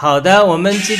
[0.00, 0.96] 好的，我们今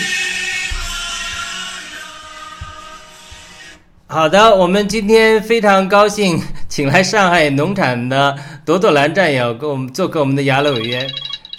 [4.08, 11.08] 好的，我们今天非常高兴，请来上海农场的朵朵兰战友给我们做客我们的雅乐委员，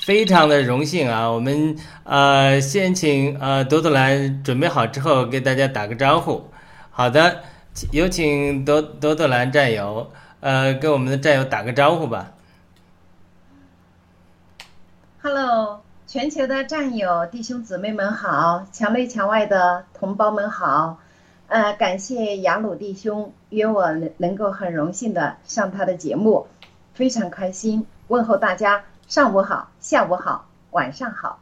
[0.02, 1.32] 非常的荣幸啊！
[1.32, 6.52] 我们呃先请呃朵朵兰准备好之后给大家打个招呼。
[6.92, 7.44] 好的，
[7.92, 10.12] 有请朵朵朵兰战友
[10.42, 12.32] 呃跟我们的战友打个招呼吧。
[15.22, 20.98] Hello，全球的战友、弟兄姊妹们好，墙内墙外的同胞们好，
[21.46, 26.48] 呃，感谢雅鲁弟兄约我能能够很荣幸的上他的节目，
[26.96, 27.86] 非常开心。
[28.08, 31.38] 问候大家上午好、下午好、晚上好。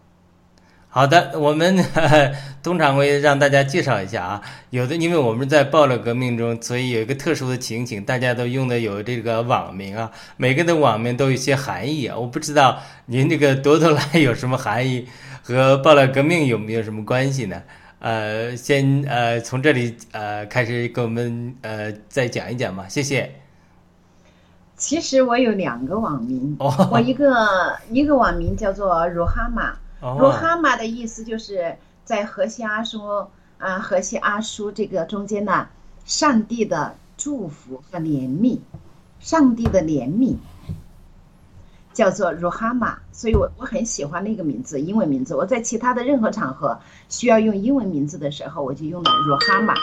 [0.90, 2.32] 好的，我们呵 呵
[2.64, 4.42] 通常会让大家介绍一下啊。
[4.72, 12.18] 有的，因为我们在爆料革命中，所以有一个特殊的情景，大家都用的有这个网名啊，每个的网名都有一些含义啊。
[12.18, 15.08] 我不知道您这个朵朵来有什么含义，
[15.44, 17.62] 和爆料革命有没有什么关系呢？
[18.00, 23.32] 呃，先呃从这里呃开始给我们呃再讲一讲吧，谢谢。
[24.76, 27.34] 其实我有两个网名，哦我一个
[27.92, 31.76] 一个网名叫做如哈玛，如，哈玛的意思就是
[32.06, 33.28] 在河西阿叔
[33.58, 35.68] 啊，河西阿叔这个中间呢，
[36.06, 38.60] 上帝的祝福和怜悯，
[39.20, 40.36] 上帝的怜悯
[41.94, 45.34] 叫做如哈玛，所以我我很喜欢那个名字，英文名字。
[45.34, 49.74] 我在其他的任何场合需要用英文名字的时候，我就用了如哈玛。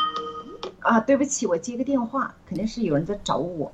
[0.80, 3.72] 啊，对不起，我接个电话，肯定是有人在找我。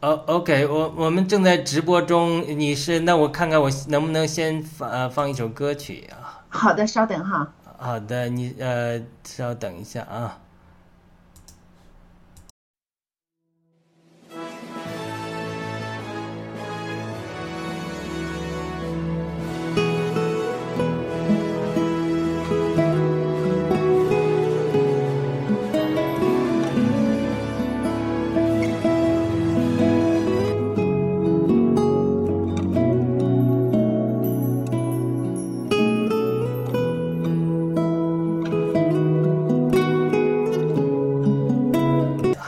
[0.00, 6.38] 哦，OK，我我们正在直播中，你是那我看看我能不能先放呃放一首歌曲啊？
[6.48, 7.52] 好的，稍等哈。
[7.76, 10.38] 好的，你呃稍等一下啊。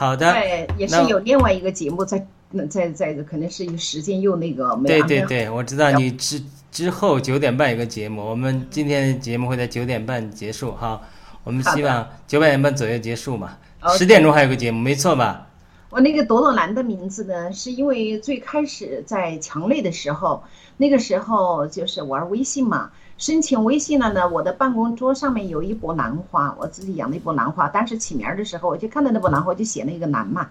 [0.01, 2.25] 好的，对，也是有另外一个节目在
[2.67, 10.99] 在在，可能是时间又那个没对对对，我知道你之之后九点半有个节目，我们今天的节目会在九点半结束哈。
[11.43, 13.55] 我们希望九点半左右结束嘛。
[13.95, 15.47] 十点钟还有个节目，没错吧？
[15.91, 20.43] 我那个朵朵兰的名字呢，是因为最开始在墙内的时候，
[20.77, 22.89] 那个时候就是玩微信嘛，
[23.21, 27.69] 申请微信了呢，我的办公桌上面有一朵兰花，我自己养的一朵兰花。
[27.69, 30.49] 当时起名儿的时候，我就看到那朵兰花，就写了一个兰嘛，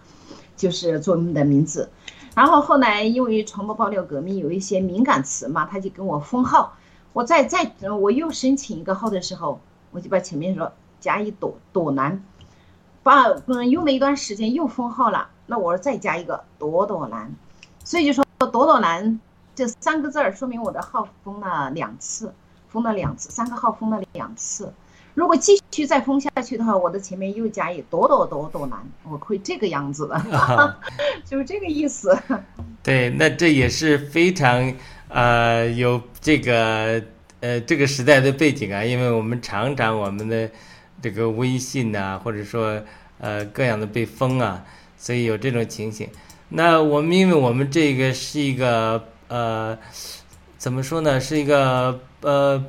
[0.56, 1.90] 就是做我们的名字。
[2.32, 6.76] 然后后来因为传播爆料革命有一些敏感词嘛，他就跟我封号。
[7.12, 10.70] 我再再我又申请一个号的时候，我就把前面说
[11.00, 12.22] 加一朵朵兰，
[13.02, 17.34] 把嗯用了一段时间又封号了，那我再加一个朵朵兰，
[17.82, 19.18] 所以就说朵朵兰
[19.56, 22.32] 这三个字儿说明我的号封了两次，
[22.70, 24.72] 封了两次，三个号封了两次。
[25.14, 30.76] 如果继续再封下去的话，我的前面又加一朵朵朵朵兰，我会这个样子的，
[31.26, 32.16] 就是这个意思。
[32.82, 34.72] 对，那这也是非常
[35.08, 37.02] 呃，有这个
[37.40, 40.48] 呃这个时代的背景啊，因为我们常常我们的
[41.02, 42.80] 这个微信呐、或者说
[43.18, 44.64] 呃各样的被封啊，
[44.96, 46.08] 所以有这种情形。
[46.50, 49.76] 那我们因为我们这个是一个呃
[50.56, 52.64] 怎么说呢，是一个呃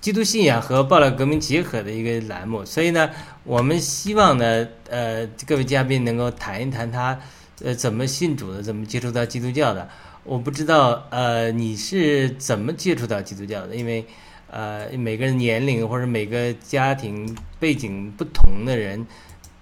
[0.00, 3.10] 基督信仰和报道革命结合的一个栏目，所以呢，
[3.44, 7.18] 我们希望呢，呃，各位嘉宾能够谈一谈他
[7.62, 9.88] 呃怎么信主的，怎么接触到基督教的。
[10.24, 14.04] 我不知道呃你是怎么接触到基督教的，因为
[14.50, 19.06] 呃每个人年龄或者每个家庭背景不同的人，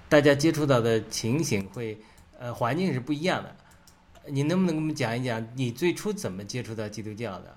[0.09, 1.99] 大家接触到的情形会
[2.41, 3.55] 呃环境是不一样的。
[4.29, 7.56] 你能不能给我们讲一讲你最初怎么接触到基督教的？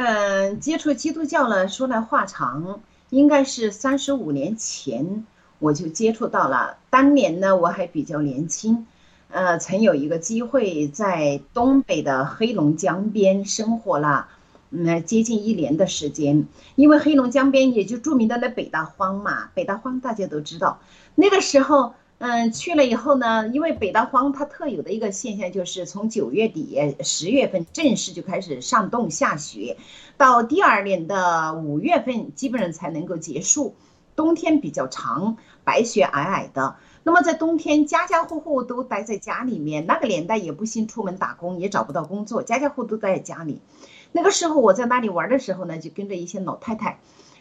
[0.00, 2.78] 嗯，接触基督教呢，说来话长，
[3.10, 5.26] 应该是三十五年前
[5.58, 6.76] 我就接触到了。
[6.88, 8.86] 当年呢，我还比较年轻，
[9.28, 14.28] 呃，曾有一个机会在东北的黑龙江边生活了，
[14.70, 16.46] 嗯，接近一年的时间。
[16.76, 20.78] 因为黑龙江边也就著名的那北大荒嘛，北大荒大家都知道，
[21.16, 21.94] 那个时候。
[22.18, 29.76] 嗯，去了以后呢，因为北大荒它特有的一个现象就是从九月底十月份正式就开始上冻下雪，
[30.16, 33.76] 到第二年的五月份基本上才能够结束，
[34.16, 36.74] 冬天比较长，白雪皑皑的。
[37.04, 43.60] 那么在冬天，家家户户都待在家里面，那个年代也不兴出门打工，也找不到工作，家家户户都待在家里。
[44.10, 46.98] 那个时候我在那里玩的时候呢，就跟着一些老太太，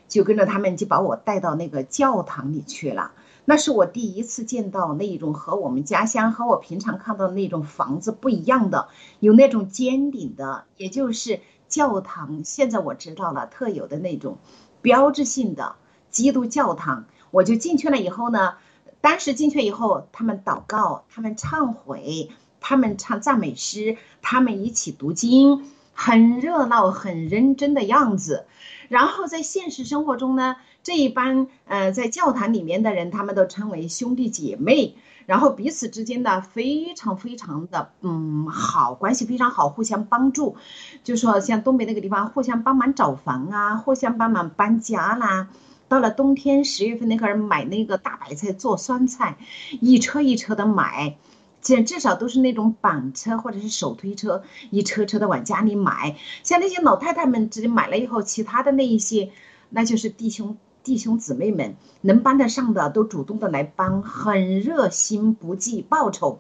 [0.07, 3.11] 就跟着他们就把我带到那个教堂里去了。
[3.49, 8.89] 那是我第一次见到那一种和我们家乡和我平常看到那种房子不一样的，
[9.21, 11.39] 有那种尖顶的，也就是
[11.69, 12.41] 教堂。
[12.43, 14.37] 现在我知道了，特有的那种
[14.81, 15.75] 标志性的
[16.11, 17.05] 基督教堂。
[17.31, 18.55] 我就进去了以后呢，
[18.99, 22.29] 当时进去以后，他们祷告，他们忏悔，
[22.59, 28.45] 他们唱赞美诗，他们一起读经，很热闹，很认真的样子。
[28.89, 34.95] 然后在现实生活中呢，这一般呃在教堂里面的人，他们都称为兄弟姐妹，
[35.25, 40.55] 然后彼此之间呢非常非常的嗯好，关系非常好，互相帮助。
[41.03, 45.49] 就说像东北那个地方，互相帮忙找房啊，互相帮忙搬家啦。
[45.89, 49.37] 到了冬天十月份那会儿买那个大白菜做酸菜，
[49.81, 51.17] 一车一车的买。
[51.61, 54.41] 至至少都是那种板车或者是手推车，
[54.71, 56.15] 一车车的往家里买。
[56.43, 59.31] 像那些老太太们直接买了以后，其他的那一些，
[59.71, 60.55] 那就是弟兄
[60.87, 66.39] 弟兄姊妹们能帮得上的，都主动的来帮，很热心不计报酬。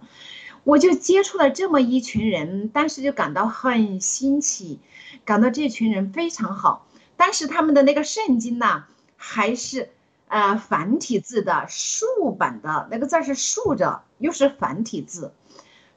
[0.63, 4.79] 我就接触了这么一群人，当时就感到很新奇，
[5.25, 6.87] 感到这群人非常好。
[7.17, 8.85] 但是他们的那个圣经呢，
[9.17, 9.89] 还是。
[10.29, 15.31] 呃，繁体字的竖版的那个字是竖着，又是繁体字，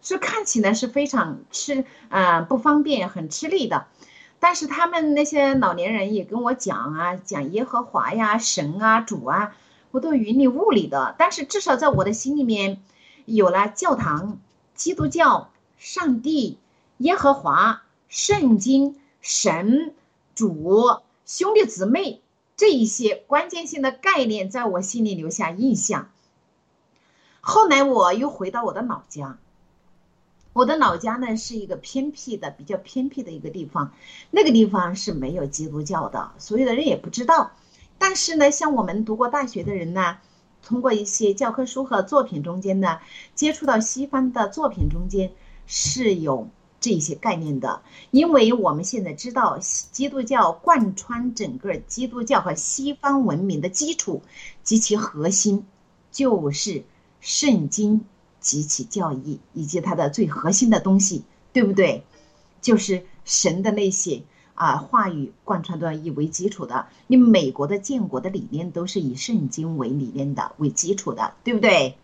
[0.01, 3.89] 所以看起来是非常吃啊不方便，很吃力的。
[4.41, 9.55] 但是他们那些老年人也跟我讲啊，讲耶和华呀、神啊、主啊，
[9.93, 11.15] 我都云里雾里的。
[11.19, 12.83] 但是至少在我的心里面，
[13.27, 14.39] 有了教堂、
[14.75, 16.59] 基督教、上帝、
[16.97, 19.95] 耶和华、圣经、神、
[20.35, 22.21] 主、兄弟姊妹。
[22.57, 26.11] 这一些关键性的概念在我心里留下印象。
[27.41, 29.39] 后来我又回到我的老家，
[30.61, 33.93] 我的老家呢是一个偏僻的、比较偏僻的一个地方，
[34.31, 37.53] 那个地方是没有基督教的，所有的人也不知道。
[37.97, 40.19] 但是呢，像我们读过大学的人呢，
[40.63, 42.99] 通过一些教科书和作品中间呢，
[43.35, 45.33] 接触到西方的作品中间
[45.67, 46.47] 是有。
[46.83, 49.59] 这些概念的，因为我们现在知道，
[49.93, 54.23] 基督教贯穿整个基督教和西方文明的基础
[54.63, 55.67] 及其核心，
[56.11, 56.83] 就是
[57.21, 58.07] 圣经
[58.41, 62.05] 及其教义以及它的最核心的东西，对不对？
[62.61, 64.23] 就是神的那些
[64.55, 66.87] 啊话语贯穿的以为基础的。
[67.07, 71.97] 你美国的建国的理念都是以圣经为理念的为基础的，对不对？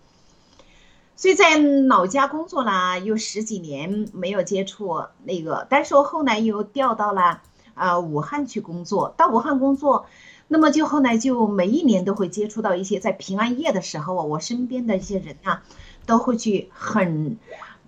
[1.15, 7.43] 所以在老家工作了有十几年，没有接触那个，但是我后来又调到了
[7.75, 9.15] 啊武汉去工作。
[9.17, 10.07] 到武汉工作，
[10.49, 15.63] 那么就后来就每一年都会接触到一些在平安夜的时候啊，我身边的一些人啊，
[16.07, 17.37] 都会去很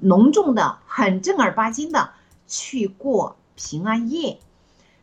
[0.00, 2.10] 隆重的、很正儿八经的
[2.46, 4.40] 去过平安夜。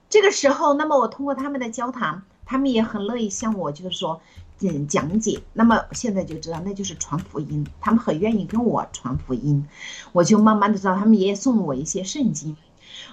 [0.10, 4.22] 这个时候，那么我通过他们的交谈，他们也很乐意向我就是说。
[4.62, 5.42] 嗯，讲解。
[5.52, 7.68] 那么现在就知道，那就是传福音。
[7.82, 9.68] 他们很愿意跟我传福音，
[10.14, 12.56] 我就慢慢的知道，他们也送我一些圣经，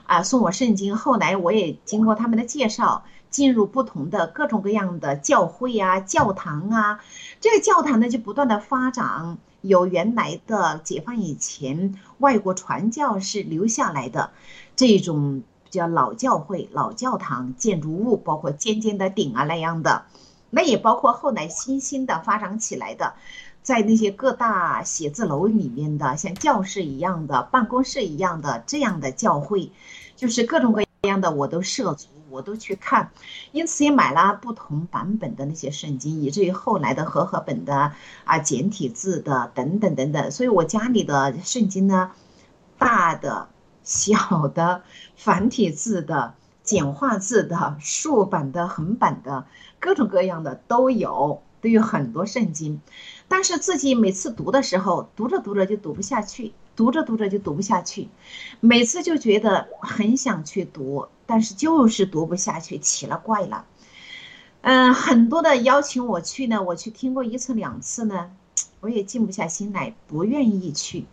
[0.07, 0.97] 啊，送我圣经。
[0.97, 7.01] 后来我也经过他们的介绍，进入不同的各种各样的教会啊、教堂啊，
[7.41, 14.31] 这个教堂呢就不断的发展，有原来的解放以前外国传教士留下来的
[14.77, 20.05] 这种叫老教会、老教堂建筑物，包括尖尖的顶啊那样的，
[20.51, 23.15] 那也包括后来新兴的发展起来的。
[23.63, 29.71] 在那些各大写字楼里面的，像教室一样的、办公室一样的这样的教会，
[30.17, 33.13] 就是各种各样的，我都涉足，我都去看，
[33.53, 37.93] 因此也买了不同版本的那些圣经，以至于后来的和合本的
[38.25, 40.31] 啊、简体字的等等等等。
[40.31, 42.13] 所以我家里的圣经呢，
[42.79, 43.49] 大的、
[43.85, 44.83] 小的、
[45.15, 49.45] 繁体字的、简化字的、竖版的、横版的，
[49.79, 52.81] 各种各样的都有，都有很多圣经。
[53.29, 58.09] 但是自己每次读的时候，读着读着就读不下去，读着读着就读不下去，
[58.61, 63.67] 每次就觉得很想去读，但是就是读不下去，奇了怪了。
[64.63, 68.31] 嗯，很多的邀请我去呢，我去听过一次两次呢，
[68.81, 71.05] 我也静不下心来，不愿意去。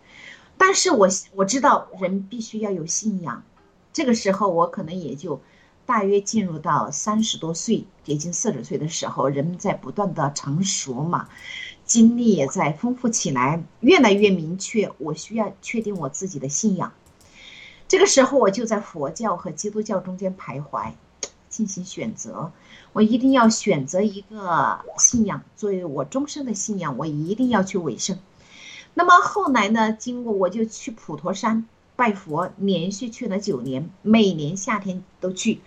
[0.58, 3.44] 但是我我知道人必须要有信仰，
[3.92, 5.42] 这个时候我可能也就
[5.86, 11.28] 大约进入到三十多岁，接近四十岁的时候，人们在不断的成熟嘛。
[11.90, 14.92] 经历也在丰富起来，越来越明确。
[15.00, 16.94] 我需要确定我自己的信仰。
[17.88, 20.92] 这个时候，我就在佛教和基督教中间徘徊，
[21.50, 22.52] 进行选择。
[22.94, 28.20] 我一定要选择一个信仰作为我终身的信仰，我一定要去委身。
[28.94, 29.92] 那么后来呢？
[29.92, 31.66] 经过我就去普陀山
[31.96, 35.62] 拜佛，连续去了九年，每年夏天都去。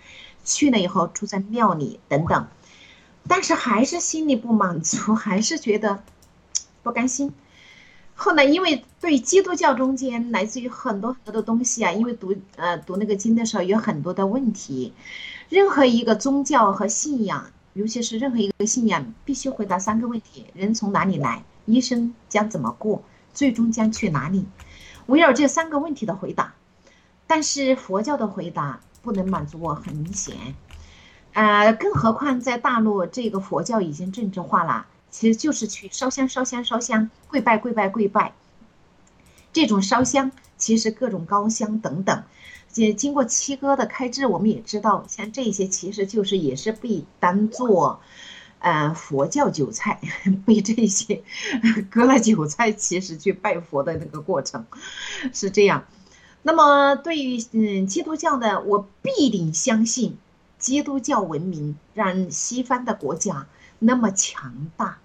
[0.45, 2.47] 去了以后住在庙里等等，
[3.27, 6.01] 但是还是心里不满足，还是觉得。
[6.83, 7.33] 不甘心，
[8.13, 14.93] 后来因为对基督教中间来自于很多很多的东西啊，因为读呃读那个经的时候有很多的问题，
[15.49, 23.01] 任何一个宗教和信仰，尤其是任何一个信仰，必须回答三个问题：人从哪里来，一生将怎么过，
[23.33, 24.45] 最终将去哪里？
[25.07, 26.53] 围绕这三个问题的回答，
[27.25, 30.35] 但是佛教的回答不能满足我，很明显，
[31.33, 34.85] 呃，更何况在大陆这个佛教已经政治化了。
[35.13, 38.33] 其实就是去烧香、烧香、烧香，跪拜、跪拜、跪拜。
[39.53, 42.23] 这种烧香，其实各种高香等等，
[42.73, 48.01] 也经过七哥的开支，我们也知道，像这些其实就是也是被当做，
[48.57, 50.01] 呃，佛教韭菜，
[50.47, 51.21] 被这些
[51.91, 54.65] 割了韭菜，其实去拜佛的那个过程
[55.31, 55.85] 是这样。
[56.41, 60.17] 那么对于嗯基督教的，我必定相信，
[60.63, 63.47] 基督教文明让西方的国家
[63.79, 64.97] 那么强大。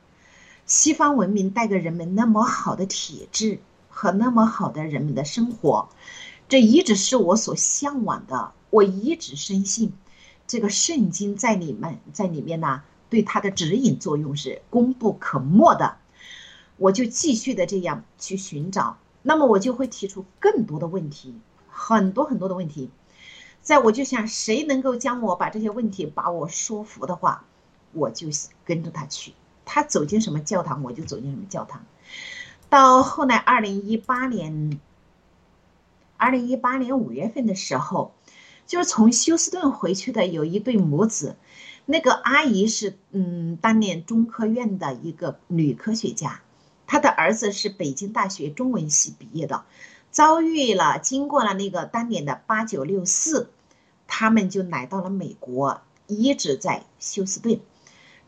[0.66, 5.88] 西方文明带给人们那么好的体质和那么好的人们的生活，
[6.48, 8.52] 这一直是我所向往的。
[8.70, 9.92] 我一直深信，
[10.46, 15.96] 这个圣经在里面，在里面呢，对它的指引作用是功不可没的。
[16.76, 21.34] 我就继续的这样去寻找，那么我就会提出更多的问题，
[21.68, 22.90] 很多很多的问题。
[23.68, 27.44] 在我就想，谁能够将我把这些问题把我说服的话，
[27.92, 28.28] 我就
[28.64, 29.34] 跟着他去。
[29.66, 31.84] 他走进什么教堂，我就走进什么教堂。
[32.70, 34.80] 到后来，二零一八年，
[36.16, 38.14] 二零一八年五月份的时候，
[38.66, 41.36] 就是从休斯顿回去的有一对母子，
[41.84, 46.40] 那个阿姨是嗯，当年中科院的一个女科学家，
[46.86, 49.66] 她的儿子是北京大学中文系毕业的，
[50.10, 53.50] 遭遇了经过了那个当年的八九六四，
[54.08, 57.60] 他们就来到了美国，一直在休斯顿。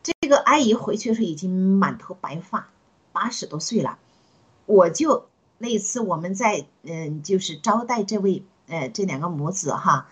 [0.03, 2.69] 这个阿姨回去的时候已经满头白发，
[3.11, 3.99] 八十多岁了。
[4.67, 5.27] 我就
[5.59, 10.09] 那次我们在嗯，就是招待这位呃这两个母子哈，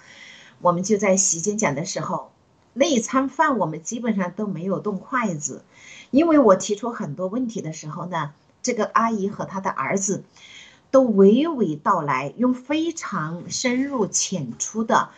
[0.60, 2.32] 我们就在席间讲的时候，
[2.74, 5.64] 那一餐饭我们基本上都没有动筷子，
[6.10, 8.32] 因为我提出很多问题的时候呢，
[8.62, 10.24] 这个阿姨和她的儿子
[10.90, 15.10] 都娓娓道来，用非常深入浅出的。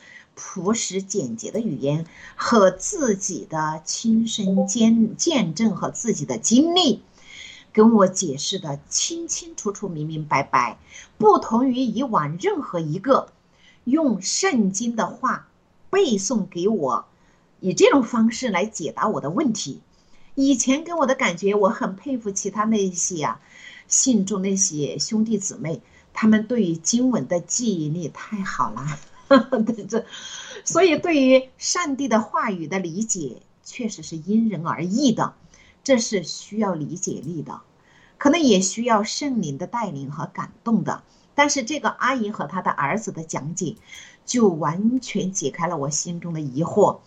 [0.43, 7.03] 朴实简洁的语言和自己的亲身见见证和自己的经历，
[7.75, 10.79] 跟我解释的清清楚楚、明明白白，
[11.19, 13.31] 不同于以往任何一个
[13.85, 15.47] 用圣经的话
[15.91, 17.05] 背诵给我，
[17.61, 19.83] 以这种方式来解答我的问题。
[20.35, 23.41] 以前给我的感觉，我很佩服其他那些啊
[23.87, 25.83] 信众那些兄弟姊妹，
[26.15, 28.99] 他们对于经文的记忆力太好了。
[29.65, 30.05] 对这，
[30.65, 35.35] 所以对于上帝的话语的理解，确实是因人而异的，
[35.85, 37.61] 这是需要理解力的，
[38.19, 41.05] 可能也需要圣灵的带领和感动的。
[41.37, 43.77] 但是这个阿姨和她的儿子的讲解，
[44.27, 46.99] 就完全解开了我心中的疑惑。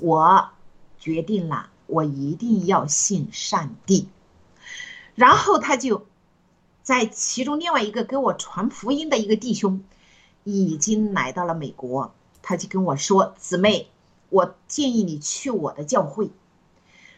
[0.00, 0.50] 我
[0.98, 4.08] 决定了，我一定要信上帝。
[5.14, 6.06] 然后他就
[6.82, 9.82] 在其中另外一个给我传福音的一个弟兄，
[10.52, 13.88] 已经来到了美国，他就跟我说：“姊妹，
[14.30, 16.30] 我建议你去我的教会。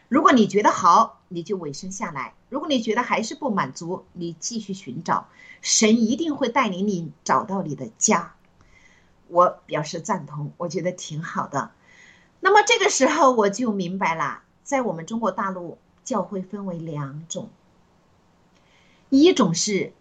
[0.09, 5.29] 如果你觉得好，你就委身下来；如果你觉得还是不满足，你继续寻找，
[5.61, 8.35] 神一定会带领你找到你的家。”
[9.29, 11.71] 我表示赞同，我觉得挺好的。
[12.41, 17.49] 那么这个时候我就明白了，在我们中国大陆，教会分为两种，
[19.09, 19.93] 一种是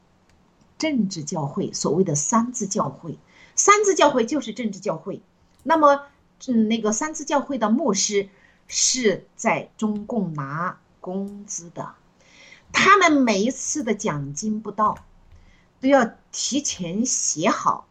[0.80, 3.20] 政治教会，所谓的三字教会，
[3.54, 5.22] 三字教会就是政治教会。
[5.62, 6.08] 那么，
[6.48, 8.30] 嗯，那个三字教会的牧师
[8.68, 11.94] 是在中共拿工资的，
[12.72, 14.98] 他们每一次的奖金不到，
[15.82, 17.86] 都要提前写好。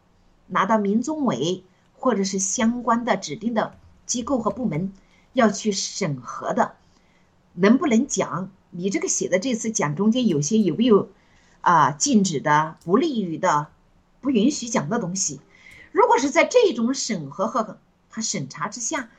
[0.47, 3.77] 拿到民宗委或者是相关的指定的
[4.07, 4.91] 机构和部门
[5.33, 6.73] 要去审核的，
[7.53, 8.49] 能不能讲？
[8.71, 11.09] 你这个写的这次讲中间有些有没有
[11.61, 13.67] 啊禁止的、不利于的、
[14.21, 15.39] 不允许讲的东西？
[15.91, 17.77] 如果是在这种审核和
[18.09, 19.09] 和审查之下，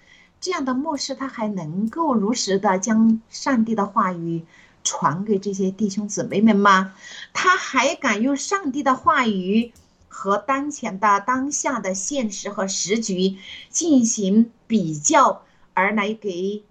[0.40, 4.44] 这样的牧师他还能够如实的将上帝的话语
[4.82, 6.94] 传给这些弟兄姊妹们吗？
[7.32, 9.73] 他还敢用上帝的话语？
[10.12, 13.38] 和当前的当下的现实和时局
[13.70, 16.64] 进行比较，而来给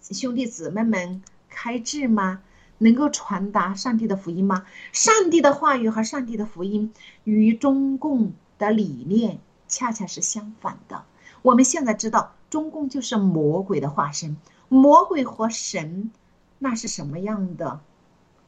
[0.00, 2.40] 兄弟姊妹们开智吗？
[2.82, 4.64] 能够传达上帝的福音吗？
[4.92, 6.92] 上帝的话语和上帝的福音
[7.24, 9.38] 与中共的理念
[9.68, 11.04] 恰恰是相反的。
[11.42, 14.36] 我们现在知道，中共就是魔鬼的化身，
[14.68, 16.10] 魔鬼和神
[16.58, 17.80] 那是什么样的？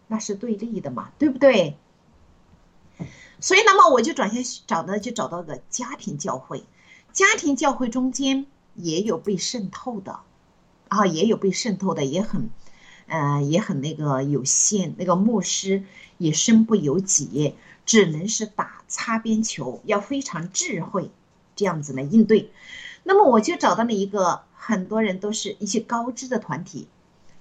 [0.08, 1.76] 那是对立的嘛，对不对？
[3.40, 6.64] 所以，那么我就转向找的，就找到个家庭教会。
[7.12, 10.20] 家庭教会中间也有被渗透的，
[10.88, 12.50] 啊，也有被渗透的，也很，
[13.06, 14.94] 呃，也很那个有限。
[14.98, 15.84] 那个牧师
[16.18, 21.10] 也身不由己，只能是打擦边球，要非常智慧，
[21.56, 22.50] 这样子来应对。
[23.04, 26.88] 那么我就找到了一个，很多人都是一些高知的团体，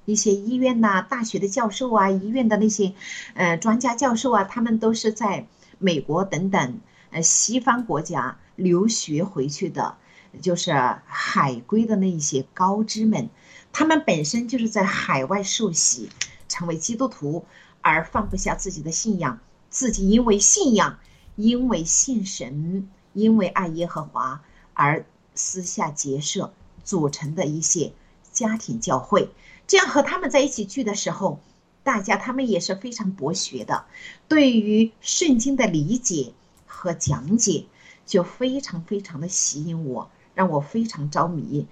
[0.06, 2.94] 一些医院呐、大学的教授啊、医院的那些，
[3.34, 5.48] 呃，专家教授啊，他们都是在。
[5.84, 9.98] 美国等等，呃，西方国家留学回去的，
[10.40, 10.72] 就是
[11.08, 13.32] 海归的那一些高知们，
[13.74, 16.10] 他们本身就是在海外受洗，
[16.48, 17.46] 成为基督徒，
[17.82, 21.00] 而放不下自己的信仰，自己因为信仰，
[21.36, 24.42] 因为信神，因为爱耶和华，
[24.74, 25.06] 而
[25.36, 26.54] 私下结社
[26.84, 27.94] 组成的一些
[28.32, 29.30] 家庭教会，
[29.68, 31.40] 这样和他们在一起聚的时候。
[31.84, 33.86] 大家他们也是非常博学的，
[34.28, 36.32] 对于圣经的理解
[36.68, 37.66] 和讲解
[38.06, 41.66] 就非常非常的吸引我，让我非常着迷。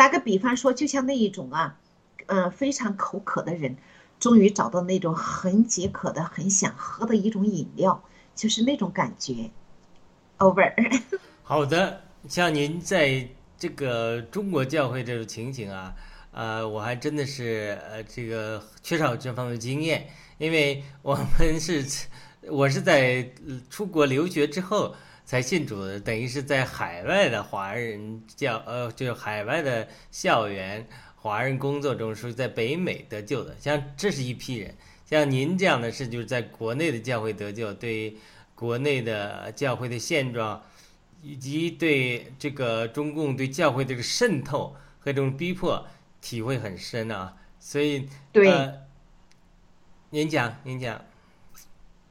[0.00, 1.76] 打个比方说，就像那一种啊，
[2.28, 3.76] 嗯，非常口渴的人，
[4.18, 8.02] 终于找到那种很解渴的、很想喝的一种饮料，
[8.34, 9.50] 就是那种感觉。
[10.38, 10.72] Over。
[11.44, 15.94] 好的，像您在这个中国教会这种情形啊。
[16.32, 20.08] 呃，我还真的是呃，这个缺少这方面的经验，
[20.38, 21.84] 因为我们是，
[22.48, 23.30] 我是在
[23.68, 24.94] 出国留学之后
[25.30, 33.54] 才信主的，等于是在海外的华人教，呃，就是海外的校园华人工作中，是在北美得救的。
[33.60, 38.16] 像这是一批人，像您这样的是就是在国内的教会得救，对
[38.56, 40.60] 国内的教会的现状，
[41.22, 45.86] 以及对这个中共对教会的这个渗透和这种逼迫。
[46.20, 48.50] 体会很深啊，所以对，
[50.10, 51.00] 您讲您讲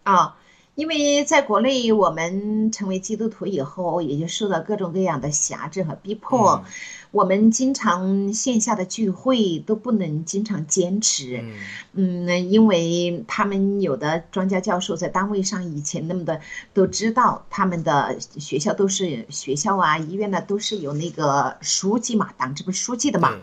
[0.03, 0.37] 啊，
[0.79, 6.63] 因为在国内我们成为基督徒以后，也就受到各种各样的辖制和逼迫，
[7.11, 11.43] 我们经常线下的聚会都不能经常坚持，
[11.91, 16.39] 嗯，因为他们有的专家教授在单位上以前那么的
[16.73, 23.37] 都知道，他们的学校都是学校啊医院呢都是有那个书记嘛，党支部书记的嘛。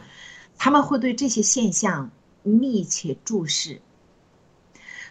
[0.57, 2.11] 他们会对这些现象
[2.43, 3.83] 密切注视。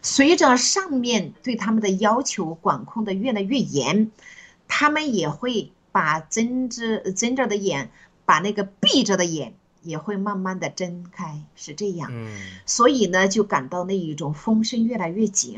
[0.05, 4.11] 随着上面对他们的要求管控的越来越严，
[4.67, 7.89] 他们也会把睁着睁着的眼，
[8.23, 12.11] 把那个闭着的眼也会慢慢的睁开，是这样。
[12.13, 12.37] 嗯。
[12.67, 15.57] 所以呢，就感到那一种风声越来越紧。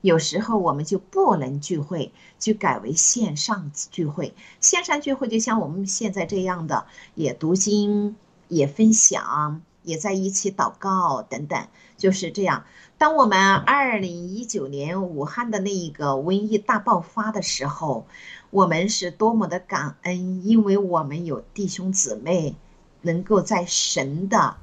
[0.00, 4.32] 有时候我们就不能聚会，就改为线上聚会。
[4.60, 8.14] 线上聚会就像我们现在这样的，也读经。
[8.46, 12.64] 也分享，也在一起祷告等等，就是这样。
[12.98, 18.08] 当我们二零一九年武汉的那一个瘟疫大爆发的时候，
[18.50, 22.56] 我们是多么的感恩，因为我们有弟兄姊妹
[23.02, 24.56] 能够在神的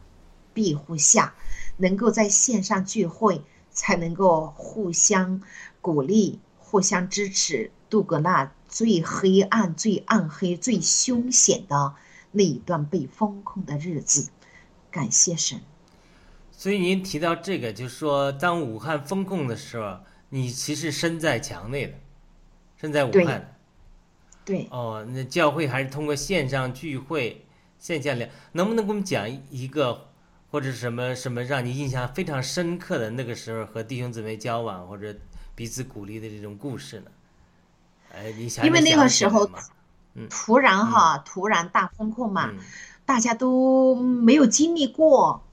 [0.54, 1.34] 庇护下，
[1.78, 5.42] 能够在线上聚会，才能够互相
[5.80, 11.94] 鼓励、互相支持，度过那最黑暗、最暗黑、最凶险的
[12.34, 14.30] 那一段被封控的日子。
[14.92, 15.62] 感谢神。
[16.66, 20.00] 所以您提到这个，就是说，当武汉封控的时候，
[20.30, 21.94] 你其实身在墙内的，
[22.76, 23.56] 身在武汉。
[24.44, 27.46] 对，哦，那教会还是通过线上聚会、
[27.78, 30.08] 线下聊，能不能给我们讲一个
[30.50, 35.16] 或者什么什么让你印象非常深刻的那个时候和弟兄姊妹交往或者
[35.54, 37.12] 彼此鼓励的这种故事呢？
[38.12, 39.60] 哎，你想因为那个时候嘛，
[40.32, 42.58] 突然哈，突然大风控嘛，嗯
[43.06, 45.44] 大家都没有经历过，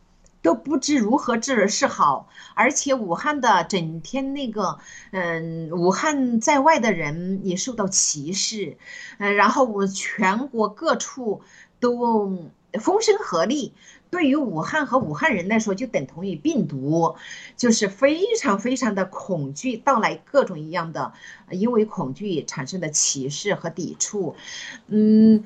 [0.43, 2.29] 都不知如何治是好。
[2.55, 4.79] 而且武汉的整天那个，
[5.13, 8.77] 嗯，武汉在外的人也受到歧视，
[9.19, 11.41] 嗯，然后我全国各处
[11.81, 12.51] 都
[12.81, 13.73] 风声鹤唳。
[14.11, 17.17] 对于武汉和武汉人来说，就等同于病毒，
[17.57, 21.15] 就是非常非常的恐惧，到来各种一样的，
[21.51, 24.37] 因为恐惧产生的歧视和抵触，
[24.89, 25.45] 嗯。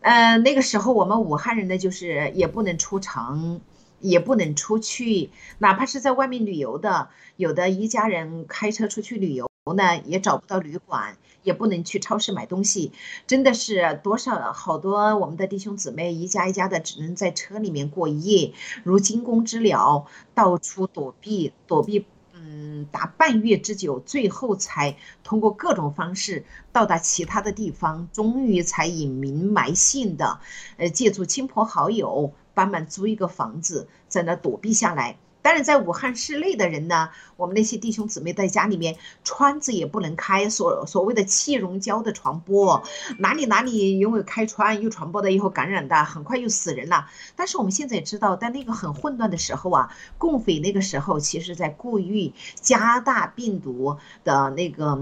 [0.00, 3.62] 呃，那个时候我们武汉人呢，就是也不能出城，
[4.04, 12.92] 也不能出去，哪怕是在外面旅游的，有的一家人开车出去旅游呢，也找不到旅馆，也不能去超市买东西，
[13.26, 22.04] 真的是多少好多我们的弟兄姊妹一家一家的只能在车里面过夜，如惊弓之鸟，到处躲避，躲避。
[22.46, 30.40] 嗯，达半月之久，最后才通过各种方式到达其他的地方，终于才隐名埋姓的，
[30.76, 35.18] 呃，借助亲朋好友帮忙租一个房子，在那躲避下来。
[35.44, 42.82] 但是在武汉市内的人呢，我们那些弟兄姊妹在家里面窗子也不能开，所所谓的气溶胶的传播，
[43.18, 47.10] 哪里哪里因为开窗又传播的以后感染的，很快又死人了。
[47.36, 54.98] 但是我们现在也知道，在那个很混乱的时候啊，共匪那个时候其实在故意加大病毒的那个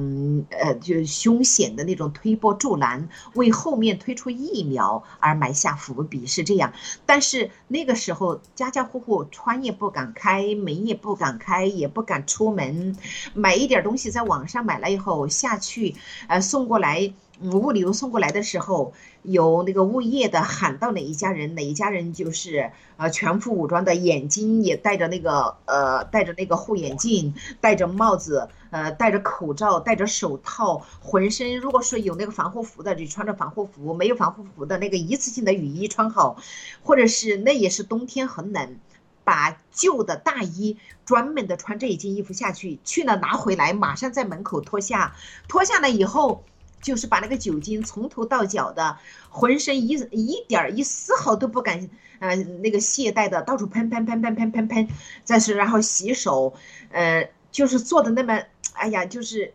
[0.51, 6.73] 呃，就凶险的那种推波助澜，为后面推出疫苗而埋下伏笔，是这样。
[7.07, 10.32] 但是那个时候家家户户窗也不敢开。
[10.33, 12.97] 开门也不敢开，也不敢出门，
[13.35, 15.95] 买一点东西在网上买了以后下去，
[16.27, 36.39] 呃，送过来，物流送过来的时候，有那个物业的喊到哪一家人，哪一家人就是呃全副武装的，眼睛也戴着那个呃戴着那个护眼镜，戴着帽子，呃戴着口罩，戴着手套，浑身如果说有那个防护服的就穿着防护服，没有防护服的那个一次性的雨衣穿好，
[36.83, 38.79] 或者是那也是冬天很冷。
[39.25, 45.15] 把旧的大衣专门的穿这一件衣服下去，去了拿回来，马上在门口脱下，
[45.49, 46.45] 脱下来以后，
[46.81, 48.99] 就是把那个酒精从头到脚的，
[49.31, 54.89] 浑身一一点儿一丝毫都不敢，呃，那个懈怠的到处喷喷喷喷喷喷喷，
[55.25, 56.55] 再是然后洗手，
[56.91, 58.43] 呃，就是做的那么，
[58.75, 59.55] 哎呀，就是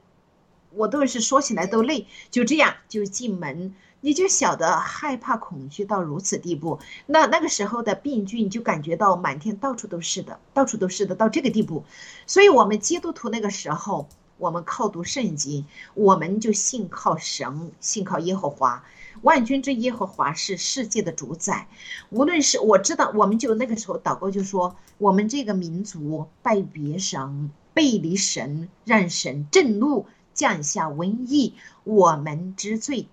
[0.71, 3.75] 我都是说起来都累，就这样就进门。
[3.99, 11.83] 你就晓得害怕恐惧到如此地步，那那个时候的病菌就感觉到满天到处都是的，到处都是的，到这个地步。
[12.27, 14.07] 所以，我们基督徒那个时候，
[14.38, 18.83] 我们靠读圣经，我们就信靠神，信靠耶和华。
[19.23, 21.67] 万军之耶和华是世界的主宰。
[22.12, 30.05] 无论是我知道，我们就那个时候祷告就说，我们这个民族拜别神，背离神，让神震怒，
[30.36, 33.07] 降下瘟疫，我们之罪。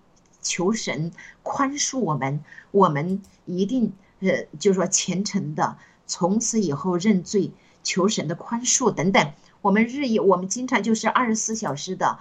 [0.44, 1.10] 求神
[1.42, 5.76] 宽恕我们，我们一定呃，就是说虔诚的，
[6.06, 7.50] 从此以后认罪，
[7.82, 9.32] 求神的宽恕等等。
[9.62, 12.18] 我们日夜，我们经常就是二十四小时的，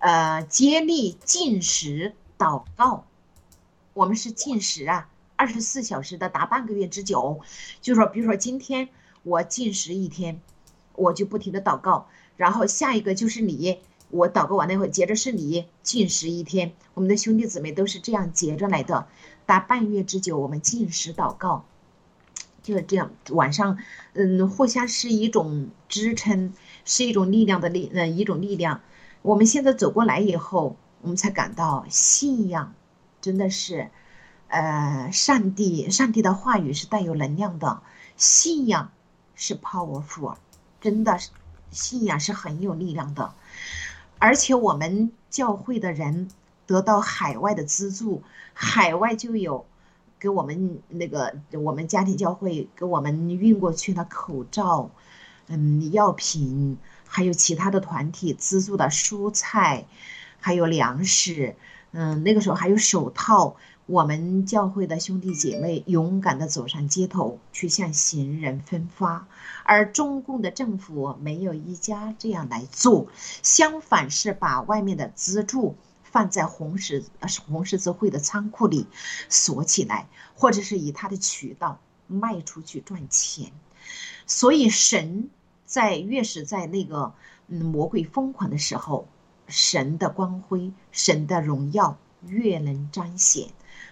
[0.00, 3.06] 呃，接力进食祷告。
[3.94, 7.40] 我们是进食啊，二十四小时的达半个月之久。
[7.80, 8.88] 就说，比如说今天
[9.22, 10.40] 我进食一天，
[10.94, 13.80] 我就不停的祷告，然后下一个就是你。
[14.10, 19.06] 我祷告完那会接着是你禁食一天，我们的兄弟姊妹都是这样接着来的，
[19.46, 21.64] 达半月之久，我们禁食祷告，
[22.62, 23.12] 就是这样。
[23.30, 23.78] 晚上，
[24.14, 26.52] 嗯，互相是一种支撑，
[26.84, 28.80] 是一种力量的力，呃，一种力量。
[29.22, 32.74] 我们现在走过来以后，我们才感到信仰
[33.20, 33.90] 真的是，
[34.48, 37.82] 呃，上帝，上帝的话语是带有能量的，
[38.16, 38.90] 信仰
[39.34, 40.36] 是 powerful，
[40.80, 41.30] 真的是，
[41.70, 43.34] 信仰是很有力量的。
[44.20, 46.28] 而且我们教会的人
[46.66, 49.64] 得到海外的资助，海外就有
[50.20, 54.90] 给我们那个我们家庭教会给我们运过去的口罩，
[55.48, 56.76] 嗯，药品，
[57.08, 59.86] 还有其他的团体资助的蔬菜，
[60.38, 61.56] 还有粮食，
[61.92, 63.56] 嗯，那个时候还有手套。
[63.90, 69.26] 我们教会的兄弟姐妹勇敢地走上街头，去向行人分发，
[69.64, 73.08] 而中共的政府没有一家这样来做，
[73.42, 75.74] 相反是把外面的资助
[76.04, 77.04] 放在红十
[77.48, 78.86] 红十字会的仓库里
[79.28, 83.50] 锁起来，或者是以他的渠道卖出去赚钱。
[84.24, 85.30] 所以神
[85.64, 87.12] 在越是在那个
[87.48, 89.08] 嗯魔鬼疯狂的时候，
[89.48, 93.48] 神的光辉、神的荣耀越能彰显。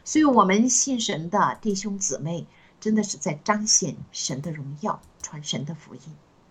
[0.09, 2.47] 所以，我们信神的弟兄姊妹，
[2.81, 6.01] 真的是在彰显神的荣耀，传神的福音。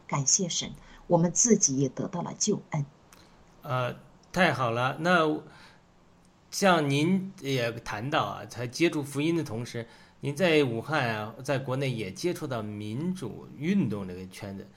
[0.07, 0.73] 感谢神，
[1.07, 2.85] 我们自己也得到了救恩。
[3.63, 3.95] 呃，
[4.31, 4.97] 太好了。
[4.99, 5.41] 那
[6.51, 9.87] 像您也谈到啊，在接触福音的同时，
[10.19, 14.67] 您在武汉啊，在国内也接触到民主运动这个圈子，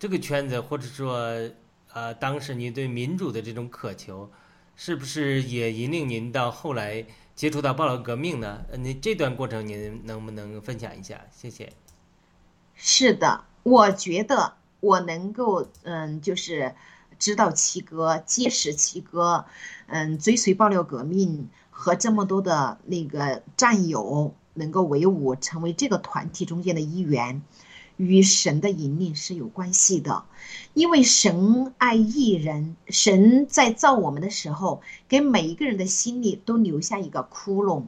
[0.00, 1.48] 这个圈子或者说
[1.92, 4.28] 呃，当时您对民主的这种渴求，
[4.74, 7.06] 是不是也引领您到后来？
[7.36, 8.64] 接触到暴乱革命呢？
[8.78, 11.20] 你这段过程您能不能分享一下？
[11.30, 11.70] 谢谢。
[12.74, 16.74] 是的，我觉得我能够，嗯，就是
[17.18, 19.44] 知道七哥，结识七哥，
[19.86, 27.42] 嗯，追随暴乱革命和这么多的那个战友能够为伍，成为这个团体中间的一员。
[27.96, 30.24] 与神的引领是有关系的，
[30.74, 37.84] 因为神爱一人，神在造我们的时候，给每一个人的心里都留下一个窟窿，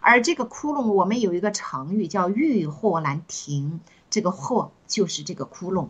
[0.00, 5.88] 而这个窟窿，我们有一个成语叫“欲壑难填”，这个“壑”就是这个窟窿，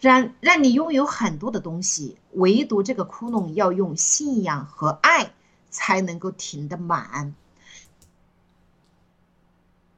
[0.00, 5.34] 让让你拥有很多的东西，唯独这个窟窿要用信仰和爱
[5.68, 7.34] 才能够填得满。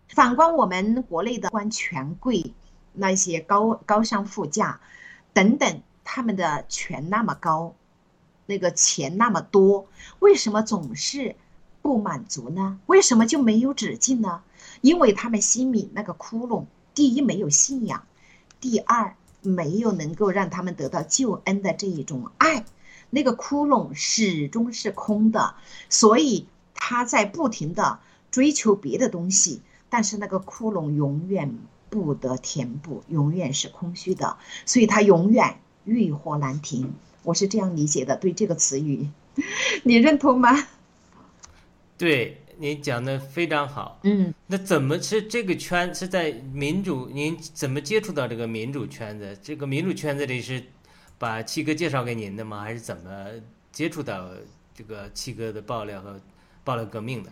[0.08, 2.52] 反观我们国内的官权贵。
[2.92, 4.80] 那些高高商富家，
[5.32, 7.74] 等等，他们的权那么高，
[8.46, 9.86] 那个钱那么多，
[10.18, 11.36] 为什么总是
[11.80, 12.78] 不满足呢？
[12.86, 14.42] 为什么就没有止境呢？
[14.80, 18.04] 因为他们心里那个窟窿，第一没有信仰，
[18.60, 22.64] 第二没有能够让他们得到救恩的这一种爱，
[23.10, 25.54] 那个窟窿始终是空的，
[25.88, 28.00] 所以他在不停的
[28.30, 31.58] 追求别的东西，但是那个窟窿永远。
[31.92, 36.94] 不得填补，永远是空虚的，所以它永远欲火难停。
[37.22, 39.06] 我是这样理解的，对这个词语，
[39.84, 40.68] 你认同吗？
[41.98, 44.00] 对你讲的非常好。
[44.04, 47.10] 嗯，那怎么是这个圈是在民主？
[47.12, 49.38] 您怎么接触到这个民主圈子？
[49.42, 50.64] 这个民主圈子里是
[51.18, 52.62] 把七哥介绍给您的吗？
[52.62, 53.26] 还是怎么
[53.70, 54.30] 接触到
[54.74, 56.18] 这个七哥的爆料和
[56.64, 57.30] 爆料革命的？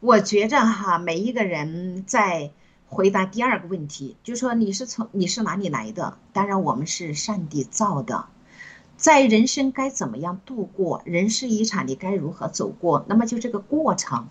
[0.00, 2.50] 我觉着哈，每一个人在。
[2.92, 6.18] 回答第二个问题，就说你是从你是哪里来的？
[6.34, 8.26] 当然，我们是上帝造的，
[8.98, 11.00] 在人生该怎么样度过？
[11.06, 13.06] 人世一场，你该如何走过？
[13.08, 14.28] 那么就这个过程，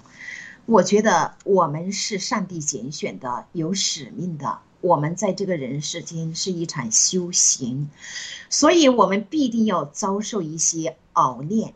[0.68, 4.60] 我觉得我们是上帝拣选的，有使命的。
[4.82, 7.90] 我们在这个人世间是一场修行，
[8.48, 11.74] 所以我们必定要遭受一些熬炼。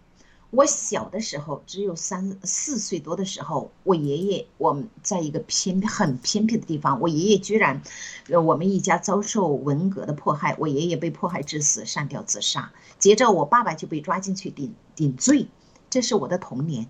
[0.55, 7.81] 我小的时候只有三四岁多的时候，我爷爷我们在一个偏很偏僻的地方，我爷爷居然，
[8.29, 12.71] 呃，我们一家遭受文革的迫害，我爷爷被迫害致死，上吊自杀。
[12.97, 15.47] 接着我爸爸就被抓进去顶顶罪，
[15.89, 16.87] 这是我的童年。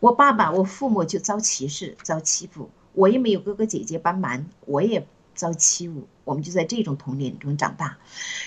[0.00, 7.98] 我爸爸我父母就遭歧视遭欺负，我也没有哥哥姐姐帮忙，我也遭欺侮，我们就在这种童年中长大。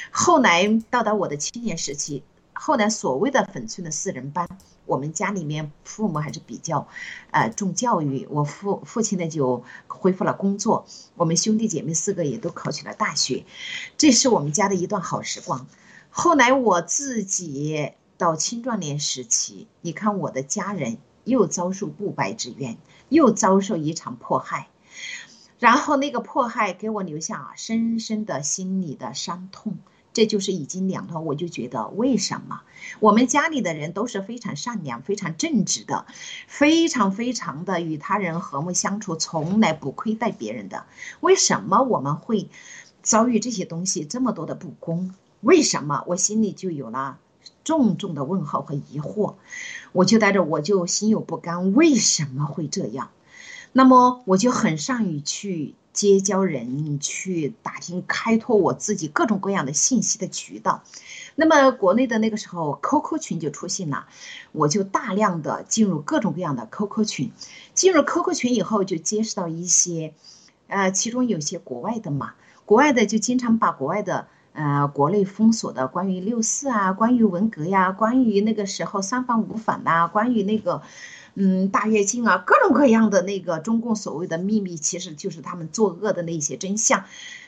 [0.10, 2.24] 后来到达我的青年时期。
[2.58, 4.48] 后来所谓的粉村的四人帮，
[4.86, 6.88] 我们家里面父母还是比较，
[7.32, 8.26] 呃重教育。
[8.32, 13.46] 我父父亲呢就恢复了工作，我们兄弟姐妹四个也都考取了大学，
[13.98, 15.68] 这是我们家的一段好时光。
[16.10, 22.78] 后来我自己到青壮年时期，你看我的家人又遭受不白之冤，
[23.10, 24.70] 又遭受一场迫害，
[25.60, 29.78] 然后那个迫害给我留下深深的心理的伤痛。
[30.16, 32.62] 这就是已经两段，我就觉得为什么
[33.02, 36.06] 我们家里的人都是非常善良、非常正直的，
[36.48, 40.86] 非常非常的与他人和睦相处，从来不亏待别人的，
[41.20, 42.48] 为什么我们会
[43.04, 45.14] 遭遇这些东西这么多的不公？
[45.42, 47.20] 为什么我心里就有了
[47.66, 49.36] 重重的问号和疑惑？
[49.92, 53.10] 我就带着我就心有不甘，为什么会这样？
[53.74, 55.76] 那么我就很善于去。
[55.96, 60.84] 结交人去打听开拓我自己各种各样的信息的渠道，
[61.36, 64.06] 那么国内的那个时候 QQ 群就出现了，
[64.52, 67.32] 我就大量的进入各种各样的 QQ 群，
[67.74, 70.14] 进入 QQ 群以后就结识到一些，
[70.68, 72.34] 呃，其中有些国外的嘛，
[72.66, 80.82] 国外的就经常把国外的呃，国内封锁的关于六四啊，关于文革呀，关于那个时候三反五反呐，关于那个，
[81.36, 87.04] 嗯，大跃进啊，各种各样的那个中共所谓的秘密，其实就是他们作恶的那些真相，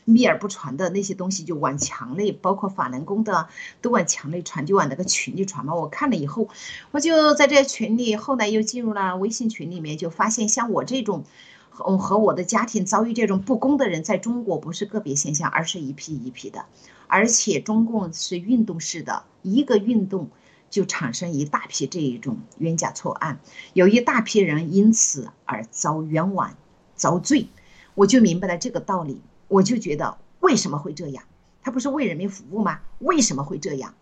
[0.06, 3.48] 秘而不传的那些东西就往墙内，包括法轮功的
[3.82, 5.74] 都往墙内传，就往那个群里传嘛。
[5.74, 6.48] 我看了以后，
[6.92, 11.24] 我就在这群里，后来又进入了微信群里面，就发现像我这种。
[11.70, 16.66] 和和我的家庭遭遇这种不公的人，在中国不是个别现象，而是一批一批的。
[17.06, 20.28] 而且中共是运动式的，一个运动
[20.78, 23.40] 就产生一大批这一种冤假错案，
[23.74, 26.56] 有一大批人因此而遭冤枉、
[26.96, 27.48] 遭罪。
[27.96, 31.24] 我就明白了这个道理，我就觉得为什么会这样？
[31.64, 32.82] 他不是为人民服务吗？
[33.00, 33.96] 为什么会这样？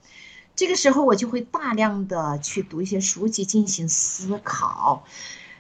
[0.54, 5.06] 这个时候我就会大量的去读一些书籍进行思考。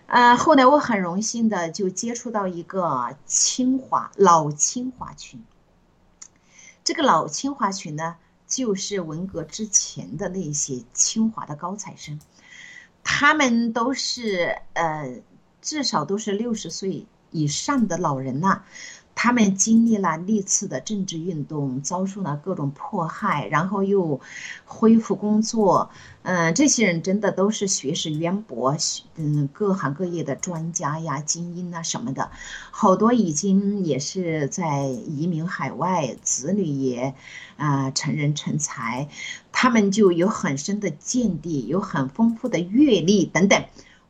[0.08, 5.42] 呃，后来我很荣幸的就接触到一个清华老清华群。
[6.84, 12.20] 这个老清华群呢，就是文革之前的那些清华的高材生，
[13.04, 15.22] 他们都是呃，
[15.62, 18.64] 至少都是六十岁以上的老人呐。
[19.16, 24.20] 他们经历了历次的政治运动，遭受了各种迫害，然后又
[24.66, 25.90] 恢复工作。
[26.24, 28.76] 嗯，这些人真的都是学识渊博，
[29.16, 32.30] 嗯，各行各业的专家呀、精英啊什么的，
[32.72, 37.14] 好多已经也是在移民海外，子女也
[37.58, 39.08] 啊成人成才，
[39.52, 43.64] 他们就有很深的见地，有很丰富的阅历等等。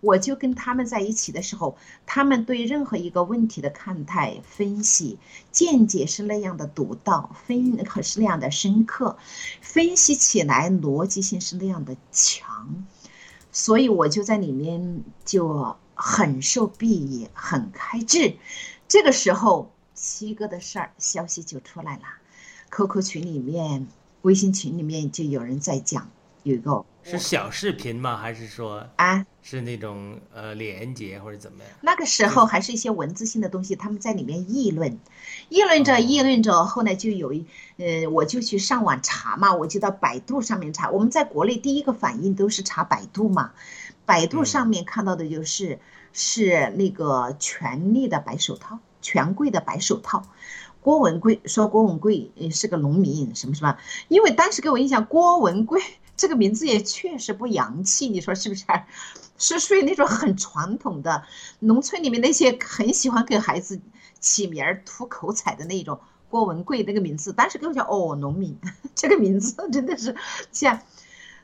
[0.06, 5.18] 我就跟他们在一起的时候，他们对任何一个问题的看待、分析、
[5.52, 9.18] 见解是那样的独到，分可是那样的深刻，
[9.62, 12.86] 分析起来逻辑性是那样的强，
[13.52, 18.36] 所以我就在里面就很受裨益，很开智。
[18.88, 22.04] 这个时候，七哥的事儿消息就出来了
[22.70, 23.88] ，QQ 群里面、
[24.22, 26.12] 微信群里面就有人在讲。
[26.46, 28.16] 有一个是小视频吗？
[28.18, 31.74] 还是说啊，是那种呃连接或者怎么样？
[31.82, 35.00] 那个时候还是一些文字性的东西，他们在里面议论，
[35.50, 40.92] 议论着议论着，后来就有一呃，我就去上网查嘛，我就到百度上面查。
[40.92, 43.54] 我们在国内第一个反应都是查百度嘛，
[44.06, 45.80] 百度上面看到的就是
[46.14, 50.22] 是那个权力的白手套，权贵的白手套。
[50.80, 53.76] 郭文贵说郭文贵是个农民，什么什么？
[54.10, 55.82] 因为当时给我印象，郭文贵。
[56.18, 58.66] 这个名字也确实不洋气，你说是不是？
[59.38, 61.26] 是属于那种很传统的
[61.60, 63.82] 农村里面那些很喜欢给孩子
[64.22, 66.00] 起名儿图口彩的那种。
[66.28, 68.58] 郭文贵那个名字，当时给我讲哦，农民
[68.96, 70.16] 这个名字真的是
[70.52, 70.82] 像。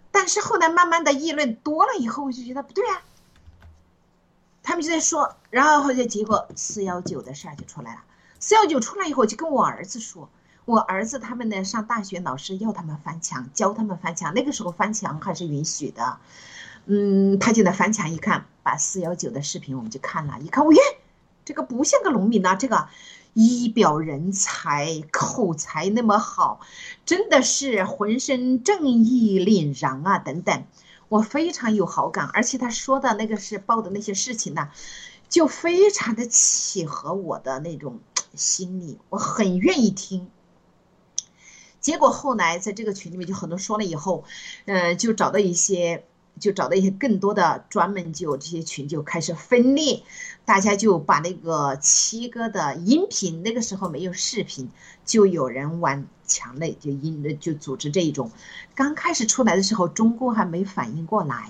[0.09, 3.01] 但是后来慢慢的议论多了以后，我就觉得不对啊。
[4.63, 8.03] 他们就在说，然后后来结果四幺九的事儿就出来了。
[8.39, 10.29] 四幺九出来以后，就跟我儿子说。
[10.65, 14.33] 我儿子他们呢上大学，老师要他们翻墙，教他们翻墙。
[14.35, 16.19] 那个时候翻墙还是允许的，
[16.85, 20.79] 嗯，他就在翻墙一看，把四幺九的视频我们就看了，一看，我耶，
[21.43, 22.87] 这个不像个农民呐，这个
[23.33, 26.59] 仪表人才，口才那么好，
[27.05, 30.63] 真的是浑身正义凛然啊，等等，
[31.09, 34.69] 我非常有好感，而且他说的那个是报的那些事情呢，
[35.27, 37.99] 就非常的契合我的那种
[38.35, 40.29] 心理，我很愿意听。
[41.81, 44.23] 结果后来在这个群里面就很多说了以后，
[44.65, 46.05] 嗯，就找到一些，
[46.39, 50.03] 就找到一些更多的专门就这些群就开始分裂，
[50.45, 54.69] 大家就把那个七哥的音频，那个时候没有视频，
[55.03, 58.31] 就有人玩墙内就音就组织这一种。
[58.75, 61.49] 刚开始出来的时候，中共还没反应过来，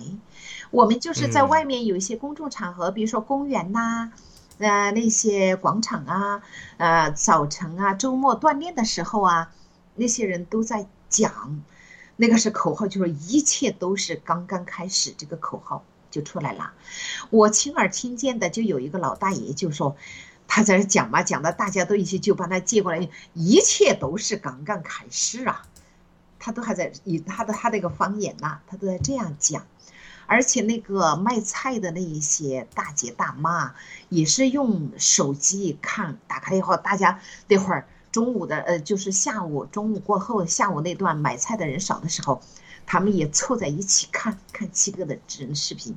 [0.72, 4.12] 我们就是在外面有一些公众场合，比如说公园呐，
[4.60, 6.42] 呃那些广场啊，
[6.78, 9.52] 呃早晨啊，周末锻炼的时候啊。
[9.96, 11.62] 那些人都在讲，
[12.16, 16.74] 那个是口号，就是一切都是刚刚开始，这个口号就出来了。
[17.30, 19.96] 我亲耳听见的，就有一个老大爷就说，
[20.48, 25.68] 他在这讲嘛，讲的大家都一起就把他接过来，一切都是刚刚开始啊。
[26.40, 29.66] 他都还在以他的他那个方言呐，他都在这样讲。
[30.26, 33.76] 而且那个卖菜的那一些大姐大妈，
[34.10, 37.88] 也是用手机看，打开以后，大家那会儿。
[38.12, 42.42] 中午的呃，就是下午，中午过后，下午那段买菜的人少的时候，
[42.86, 45.96] 他们也凑在一起看看七哥的智能视频。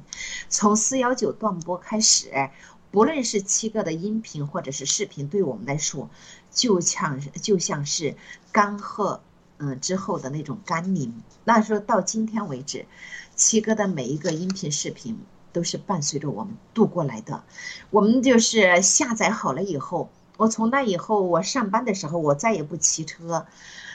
[0.49, 2.51] 从四幺九断播开始，
[2.93, 6.09] 不论是七哥的音频或者是视频，对我们来说，
[6.53, 8.15] 就像就像是
[8.53, 9.19] 干涸
[9.59, 11.21] 嗯之后的那种甘霖。
[11.43, 12.87] 那说到今天为止，
[13.35, 15.19] 七哥的每一个音频视频
[15.53, 17.43] 都是伴随着我们度过来的。
[17.91, 20.11] 我们就是下载好了以后。
[20.37, 23.47] 我从那以后，我上班的时候，我再也不骑车，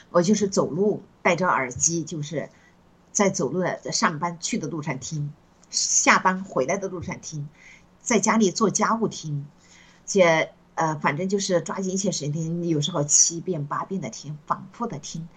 [0.10, 2.50] 我就是走路戴着耳机，就是
[3.12, 5.34] 在走路的上班去的路上听，
[5.70, 7.50] 下班回来的路上听，
[8.02, 9.46] 在家里做家务听，
[10.06, 15.28] 且呃，反正就是抓紧一些时间，有时候七遍八遍的听，反复的听，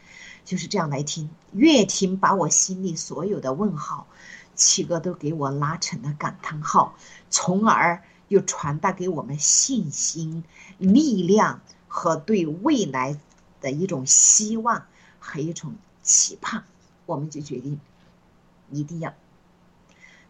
[0.44, 4.06] 就是这样来听，越听把我心里所有的问号，
[4.54, 6.94] 七哥都给我拉成了感叹号，
[7.28, 8.00] 从而
[8.32, 10.42] 又传达给我们信心、
[10.78, 13.18] 力量和对未来
[13.60, 14.86] 的一种希望
[15.18, 16.64] 和一种期盼，
[17.04, 17.78] 我们就决定
[18.70, 19.12] 一定要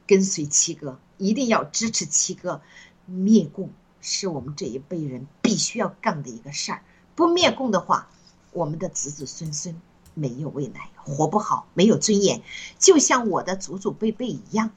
[0.07, 2.61] 跟随七哥，一定要支持七哥
[3.07, 3.71] 灭共。
[4.05, 6.83] 是我们这一辈人必须要干的一个事儿。
[7.15, 8.09] 不灭共的话，
[8.51, 9.81] 我们的子子孙孙
[10.15, 12.43] 没有未来，活不好，没有尊严。
[12.81, 14.73] 就像我的祖祖辈辈一样，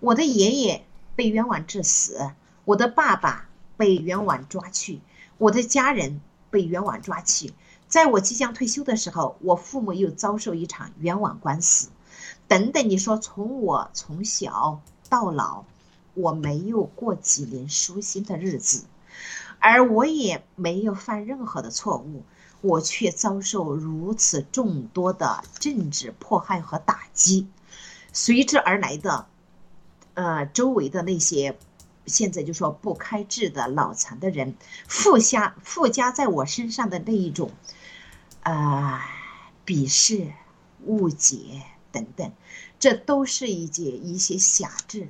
[0.00, 0.84] 我的爷爷
[1.16, 2.32] 被冤枉致死，
[2.68, 3.48] 我的爸爸
[3.78, 5.00] 被冤枉抓去，
[5.38, 7.54] 我的家人被冤枉抓去。
[7.86, 11.88] 在我即将退休的时候，我父母又遭受一场冤枉官司。
[12.46, 15.64] 等等，你说从我从小到老。
[16.12, 18.84] 我没有过几年舒心的日子，
[19.60, 22.24] 而我也没有犯任何的错误，
[22.60, 27.46] 我却遭受如此众多的政治迫害和打击，
[28.12, 29.26] 随之而来的，
[30.14, 31.56] 呃，周围的那些，
[32.08, 34.54] 现在就说不开智的脑残的人，
[34.88, 37.50] 附加附加在我身上的那一种，
[38.42, 39.04] 啊，
[39.64, 40.32] 鄙视、
[40.84, 42.32] 误解等等，
[42.80, 45.08] 这都是一些一些辖制。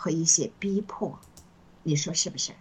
[0.00, 1.18] 和一些逼迫，
[1.82, 2.52] 你说是不是？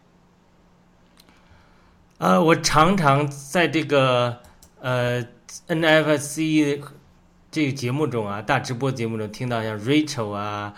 [2.18, 4.42] 呃，我常常在这个
[4.80, 5.24] 呃
[5.68, 6.82] NFC
[7.52, 10.74] 这个节目中啊，大直播节目中听到像 Rachel 啊，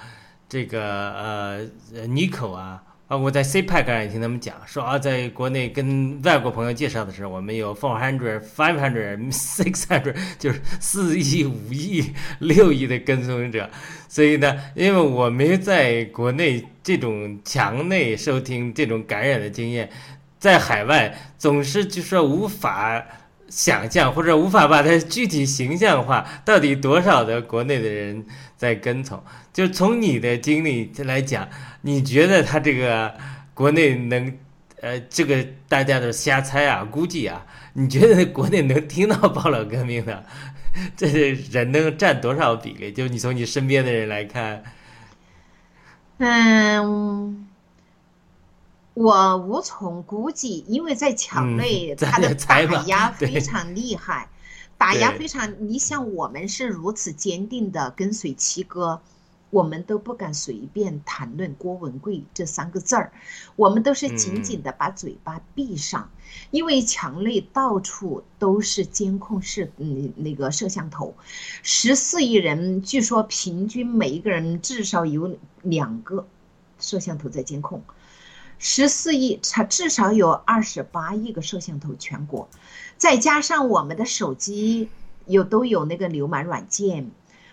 [0.50, 1.70] 这个呃
[2.10, 2.84] Nico 啊。
[3.10, 13.68] 啊，我在 CPAC 上也听他们讲，说啊，在国内跟外国朋友介绍的时候，我们有 four hundred, five hundred, six hundred，就是四亿、五亿、六亿的跟踪者。
[14.08, 19.90] 所以呢，因为我没在国内这种墙内收听这种感染的经验，
[20.38, 23.04] 在海外总是就说无法
[23.50, 28.26] 想象或者无法把它具体形象化，到底多少的国内的人
[28.56, 29.22] 在跟从？
[29.52, 31.48] 就从你的经历来讲。
[31.82, 33.14] 你觉得他这个
[33.54, 34.38] 国内能，
[34.82, 40.26] 呃，这个大家都瞎猜啊，估计啊，你觉得国内能听到报道革命的，
[40.98, 42.92] 这些人能占多少比例？
[42.92, 44.62] 就你从你身边的人来看，
[46.18, 47.48] 嗯，
[49.00, 54.28] 我无从估计，因为在墙内他的打压非常厉害，
[54.78, 55.56] 打压非常。
[55.70, 59.00] 你像我们是如此坚定的跟随七哥。
[59.52, 63.12] 我们都不敢随便谈论郭文贵这三个字儿，
[63.56, 66.08] 我们都是紧紧的把嘴巴闭上，
[66.52, 71.16] 因为墙内到处都是监控室，嗯，那个摄像头，
[71.64, 76.28] 十四亿人，据说平均每一个人至少有两个
[76.80, 77.82] 摄像头在监控，
[78.60, 82.50] 十四亿，它至少有二十八亿个摄像头全国，
[82.98, 84.90] 再加上我们的手机
[85.26, 87.10] 有都有那个流氓软件。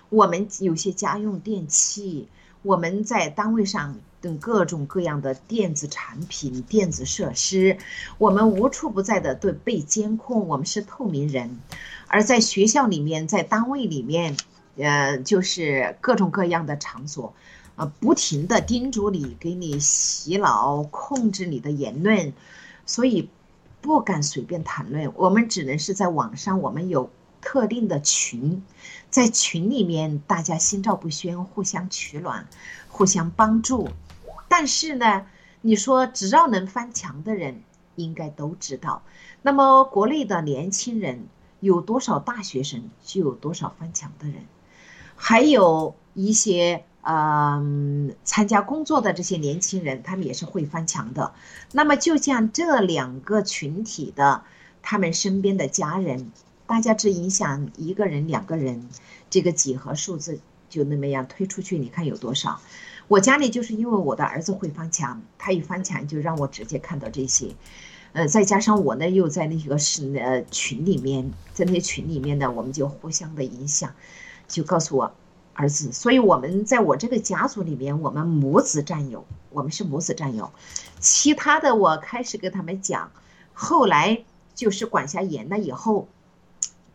[0.09, 2.29] 我们有些家用电器，
[2.63, 7.77] 我们在单位上等各种各样的电子产品、电子设施，
[8.19, 10.47] 我们无处不在的都被监控。
[10.47, 11.61] 我们是透明人，
[12.07, 14.37] 而在学校里面，在单位里面，
[14.77, 17.35] 呃，就是各种各样的场所，
[17.77, 22.33] 啊，不停的叮嘱你，给你洗脑，控制你的言论，
[22.87, 23.29] 所以
[23.81, 25.13] 不敢随便谈论。
[25.15, 27.11] 我们只能是在网上，我们有
[27.41, 28.63] 特定的群。
[29.11, 32.49] 在群里面，大家心照不宣，互相取暖，
[32.89, 33.89] 互相帮助。
[34.49, 35.27] 但是呢，
[35.61, 37.63] 你说只要能翻墙的人，
[37.95, 39.03] 应该都知道。
[39.43, 41.27] 那么国内的年轻人
[41.61, 44.37] 有多少大学生，就有多少翻墙的人。
[45.15, 51.33] 还有一些嗯参加工作的这些年轻人，他们也是会翻墙的。
[51.73, 54.43] 那么就像这两个群体的，
[54.83, 56.33] 他们身边的家人。
[56.69, 58.89] 大家只影响一个人、两个人，
[59.31, 62.61] 这个几何数字就那么样推出去，你看有多少？
[63.07, 67.55] 我家里就是因为我的儿子会翻墙，他一翻墙就让我直接看到这些，
[68.15, 73.95] 呃，再加上我呢又在那个是呃群里面，在那群里面呢，我们就互相的影响，
[74.49, 75.15] 就告诉我
[75.57, 80.53] 儿子，所以我们在我这个家族里面，我们母子战友，我们是母子战友，
[81.01, 83.11] 其他的我开始跟他们讲，
[83.53, 86.07] 后来就是管辖严了以后。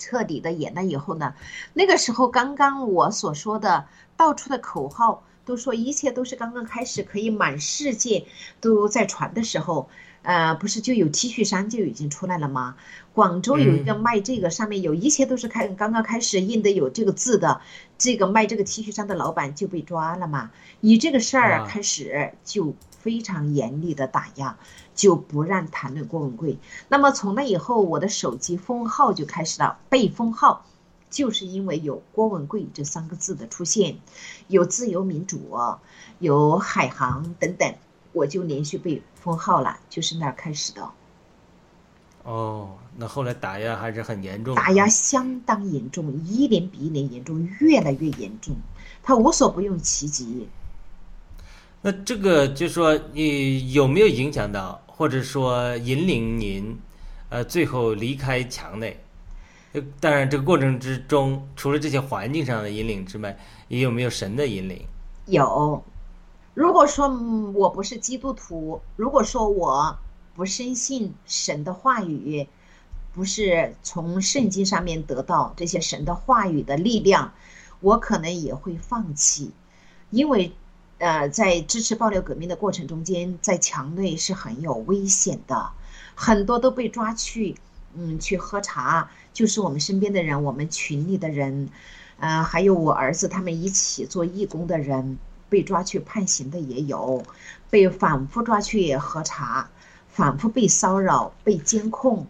[0.04, 1.36] 彻底的严了以后呢，
[1.74, 3.86] 那个时候刚刚我所说的
[4.18, 8.26] 到处的口号都说一切都是刚刚开始，可以满世界
[8.60, 9.90] 都在传的时候，
[10.24, 12.76] 呃，不是就有 T 恤衫就已经出来了吗？
[13.14, 17.62] 广州有一个卖这个，上面有一切都是开刚刚开始印的有这个字的，
[17.98, 20.52] 这个卖这个 T 恤衫的老板就被抓了嘛。
[20.80, 24.58] 以这个事儿开始就非常严厉的打压，
[24.96, 26.58] 就不让谈论郭文贵。
[26.88, 30.66] 那么从那以后，我的手机封号就开始了被封号。
[31.10, 33.98] 就是因为有郭文贵这三个字的出现，
[34.48, 35.58] 有自由民主，
[36.20, 37.76] 有海航等等，
[38.14, 40.90] 我就连续被封号了，就是那儿开始的。
[42.24, 48.56] 哦，那后来打压还是很严重，打压相当严重，一年比一年严重，越来越严重，
[49.02, 50.48] 他无所不用其极。
[51.82, 56.78] 那这个就说你有没有影响到，或者说引领您，
[57.30, 59.00] 呃，最后离开墙内？
[60.00, 63.36] 当然，这个过程之中，除了这些环境上的引领之外，
[63.68, 64.86] 也有没有神的引领？
[65.28, 65.84] 有。
[66.62, 67.10] 如果说
[67.56, 69.98] 我不是基督徒，如果说我
[70.36, 72.48] 不深信神的话语，
[73.16, 77.34] 不是从圣经上面得到这些神的话语的力量，
[77.80, 79.50] 我可能也会放弃。
[80.12, 80.54] 因为，
[81.00, 85.72] 呃，在支持爆料革命的过程中间，在墙内是很有危险的，
[86.14, 87.56] 很多都被抓去。
[87.96, 91.70] 嗯，去喝茶，就是我们身边的人，我们群里的人，
[92.20, 95.18] 呃，还有我儿子他们一起做义工的人，
[95.52, 97.22] 被抓去判刑的也有，
[97.70, 99.70] 被反复抓去核查，
[100.08, 102.26] 反复被骚扰、被监控，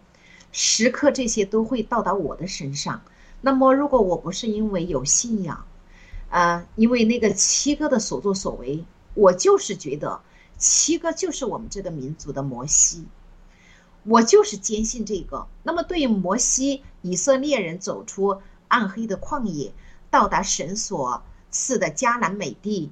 [0.50, 3.00] 时刻这些都会到达我的身上。
[3.40, 5.64] 那么，如果我不是因为有信仰，
[6.30, 10.20] 啊，因为那个七哥的所作所为，我就是觉得
[10.58, 13.06] 七哥就是我们这个民族的摩西。
[14.04, 15.46] 我就是坚信这个。
[15.62, 19.72] 那么，对于摩西以色列人走出暗黑的旷野，
[20.10, 22.90] 到达神所赐的迦南美地，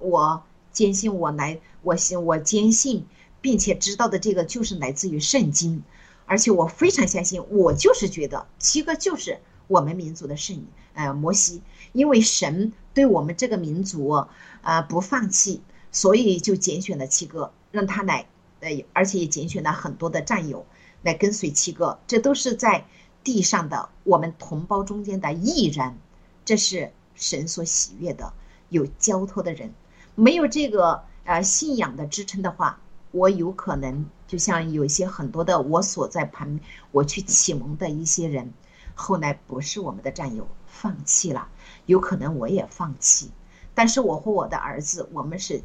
[0.00, 0.42] 我
[0.72, 3.04] 坚信我来，我信我坚信，
[3.40, 5.82] 并且知道的这个就是来自于圣经，
[6.26, 9.38] 而且我非常相信，我就是觉得七个就是
[9.68, 14.26] 我们民族的圣，呃，摩西，因为神对我们这个民族
[14.62, 15.60] 啊不放弃，
[15.92, 18.26] 所以就拣选了七个，让他来。
[18.60, 20.66] 呃，而且也拣选了很多的战友
[21.00, 22.84] 来跟随七哥，这都是在
[23.24, 25.96] 地上的我们同胞中间的艺人，
[26.44, 28.34] 这是神所喜悦的，
[28.68, 29.72] 有交托的人。
[30.20, 32.78] 没有这个呃信仰的支撑的话，
[33.10, 36.60] 我有可能就像有一些很多的我所在旁，
[36.92, 38.52] 我去启蒙的一些人，
[38.94, 41.48] 后来不是我们的战友，放弃了，
[41.86, 43.30] 有可能我也放弃。
[43.74, 45.62] 但是我和我的儿子，我们是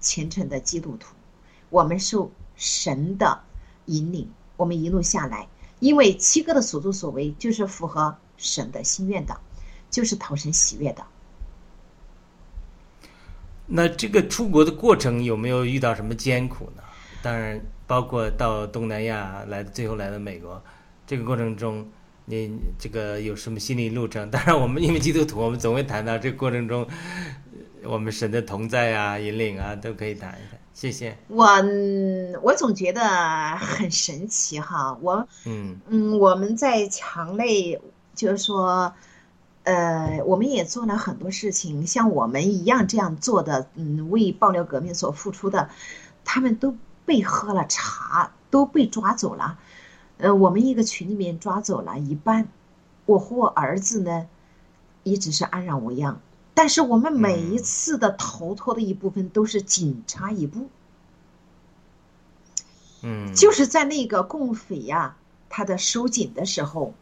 [0.00, 1.14] 虔诚的基督徒。
[1.70, 3.40] 我们受神的
[3.86, 5.48] 引领，我们一路下来，
[5.80, 9.40] 因为七哥的所作所为就是符合神的心愿的，
[9.90, 11.06] 就是讨神喜悦的。
[13.66, 16.82] 那这个出国的过程有没有遇到什么艰苦呢？
[17.22, 20.62] 当然，包括到东南亚来，最后来到美国，
[21.06, 21.88] 这个过程中，
[22.26, 24.30] 你这个有什么心理路程？
[24.30, 26.86] 当然，我们因为基督徒，我们总会谈到这个过程中，
[27.84, 30.60] 我们神的同在啊、引领啊，都可以谈一谈。
[30.74, 31.46] 谢谢我，
[32.42, 33.00] 我总觉得
[33.56, 34.98] 很神奇哈。
[35.00, 37.80] 我嗯嗯，我们在墙内，
[38.14, 38.92] 就是说，
[39.64, 45.70] 呃，我们也做了很多事情，像我们一样这样做的，嗯，为爆料革命所付出的，
[46.24, 49.58] 他们都被喝了茶，都被抓走了。
[50.18, 52.46] 呃，我们一个群里面抓走了一半，
[53.06, 54.26] 我和我儿子呢，
[55.02, 56.20] 一直是安然无恙。
[56.52, 60.68] 但是我们每一次的逃脱的一部分都是警察一步，
[63.02, 65.16] 嗯，就是在那个共匪呀，
[65.48, 66.94] 他的收紧的时候，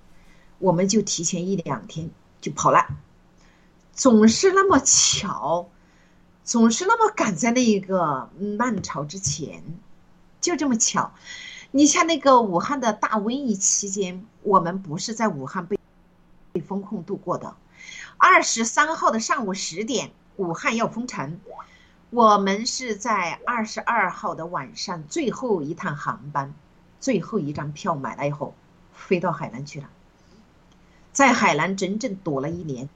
[0.59, 2.09] 我们就提前一两天
[2.43, 2.87] 就跑了，
[3.95, 5.71] 总是那么巧，
[6.45, 8.29] 总是那么赶在那一个
[8.59, 9.63] 浪潮之前，
[10.41, 11.13] 就这么巧。
[11.71, 15.79] 你像那个武汉的大瘟疫期间，我们不是在武汉被
[16.53, 17.57] 被封控度过的。
[18.19, 21.41] 二十三号的上午十点，武汉要封城，
[22.11, 26.53] 我们是在二十二号的晚上最后一趟航班，
[27.01, 28.55] 最后一张票买了以后，
[28.93, 29.89] 飞到海南去了，
[31.13, 32.89] 在海南整整躲了一年，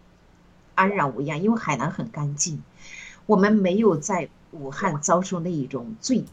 [0.75, 2.63] 安然无恙，因为海南很干净，
[3.27, 6.25] 我们没有在武汉遭受那一种最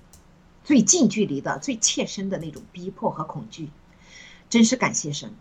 [0.64, 3.70] 最近距离的、最切身的那种逼迫和恐惧，
[4.50, 5.34] 真是感谢神，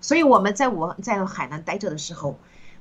[0.00, 2.38] 所以我们在武在海南待着的时候。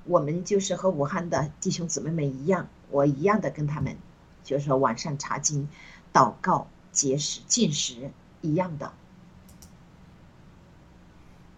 [0.07, 3.97] 我们就是和武汉的弟兄姊妹们一样，我一样的跟他们，
[4.43, 5.67] 就是说晚上查经、
[6.13, 8.93] 祷告、节食、进食一样的。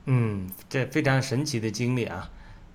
[0.07, 2.29] 嗯，这非常神奇的经历啊！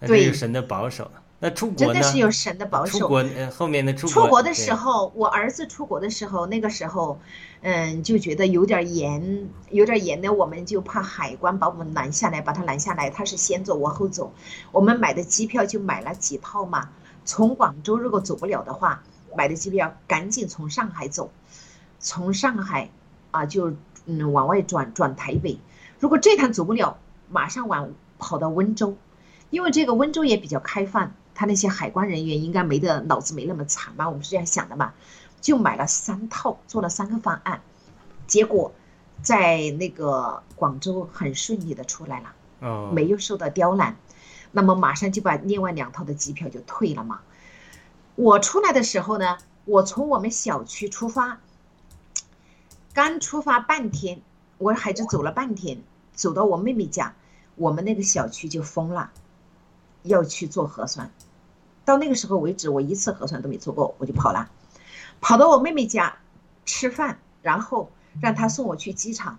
[0.07, 1.11] 这是神的保守。
[1.39, 1.95] 那出国真？
[1.95, 3.01] 的是有神的保守。
[3.01, 7.19] 出国呃后面的出国出国的时候，我儿子出国的时候，那个时候，
[7.63, 14.33] 嗯，就觉得有点严，有点严的，我们就怕海关把我们拦下来，把他拦下来，他是先走，我后走。
[14.71, 16.91] 我们买的机票就买了几套嘛，
[17.25, 19.03] 从广州如果走不了的话，
[19.37, 21.33] 买的机票赶紧从上海走，
[21.99, 22.91] 从上海
[23.33, 23.73] 啊就
[24.07, 25.59] 嗯往外转转台北，
[25.99, 26.99] 如果这趟走不了，
[27.33, 28.97] 马上往跑到温州，
[29.51, 34.93] 因为这个温州也比较开放，他那些海关人员应该没的脑子没那么惨吧，我们是这样想的嘛，
[35.41, 37.63] 就买了三套，做了三个方案，
[38.27, 38.73] 结果
[39.23, 42.33] 在那个广州很顺利的出来了。
[42.61, 43.97] 哦，没有受到刁难，
[44.53, 47.21] 那么马上就把另外两套的机票就退了嘛。
[48.15, 51.41] 我出来的时候呢，我从我们小区出发，
[52.93, 54.21] 刚出发半天，
[54.59, 55.83] 我还是走了半天，
[56.15, 57.17] 走到我妹妹家，
[57.57, 59.11] 我们那个小区就封了，
[60.03, 61.13] 要去做核酸。
[61.85, 64.51] 到那个时候为止，我一次核酸都没做过，我就跑了，
[65.21, 66.19] 跑到我妹妹家
[66.65, 67.91] 吃饭，然后
[68.21, 69.39] 让她送我去机场，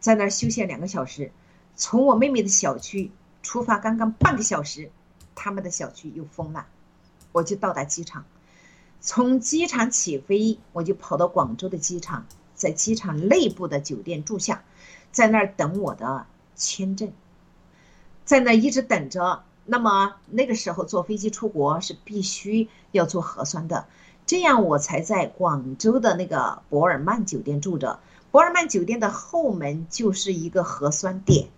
[0.00, 1.32] 在那儿休息两个小时。
[1.74, 3.10] 从我妹妹的小区
[3.42, 4.90] 出发，刚刚半个小时，
[5.34, 6.66] 他们的小区又封了，
[7.32, 8.24] 我就到达机场。
[9.00, 14.64] 从机场起飞，我就跑到广州的机场，在机场内部的酒店住下，
[15.12, 16.26] 在那儿等我的
[16.58, 17.12] 签证，
[18.26, 19.44] 在那一直等着。
[19.70, 23.86] 那么那个时候坐飞机出国是必须要做核酸的，
[24.26, 28.00] 这样我才在广州的那个博尔曼酒店住着。
[28.30, 31.48] 博尔曼酒店的后门就是一个核酸点，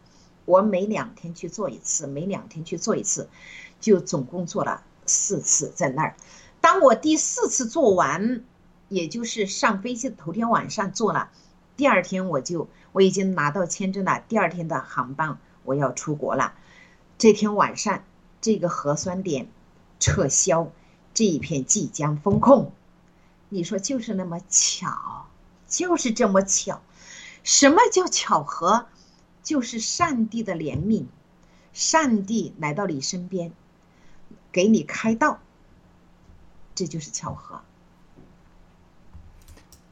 [0.44, 3.28] 我每两天去做一次，每两天去做一次，
[3.80, 6.16] 就总共做了四次在那儿。
[6.60, 8.44] 当我第四次做完，
[8.88, 11.30] 也就是上飞机头天晚上做了，
[11.76, 16.54] 第二天我就我已经拿到签证了，第二天的航班我要出国了。
[17.18, 18.04] 这天晚上，
[18.40, 19.48] 这个核酸点
[19.98, 20.70] 撤销，
[21.14, 22.72] 这一片即将封控。
[23.48, 25.26] 你说就是那么巧，
[25.66, 26.80] 就是这么巧。
[27.42, 28.86] 什么叫巧合？
[29.42, 31.06] 就是上帝的怜悯，
[31.72, 33.52] 上帝来到你身边，
[34.52, 35.40] 给你开道，
[36.74, 37.62] 这就是巧合。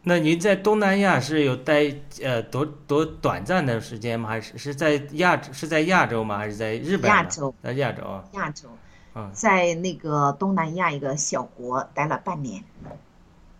[0.08, 4.30] 那您在东南亚是有待呃多多短暂的时间吗？
[4.30, 6.38] 还是是在亚是在亚洲吗？
[6.38, 7.10] 还是在日本？
[7.10, 8.70] 亚洲在亚洲啊，亚洲，
[9.14, 12.64] 嗯，在那个东南亚一个小国待了半年。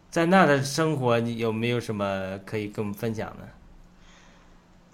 [0.08, 3.46] 在那的生活，你有没有什么可以跟我们分享的？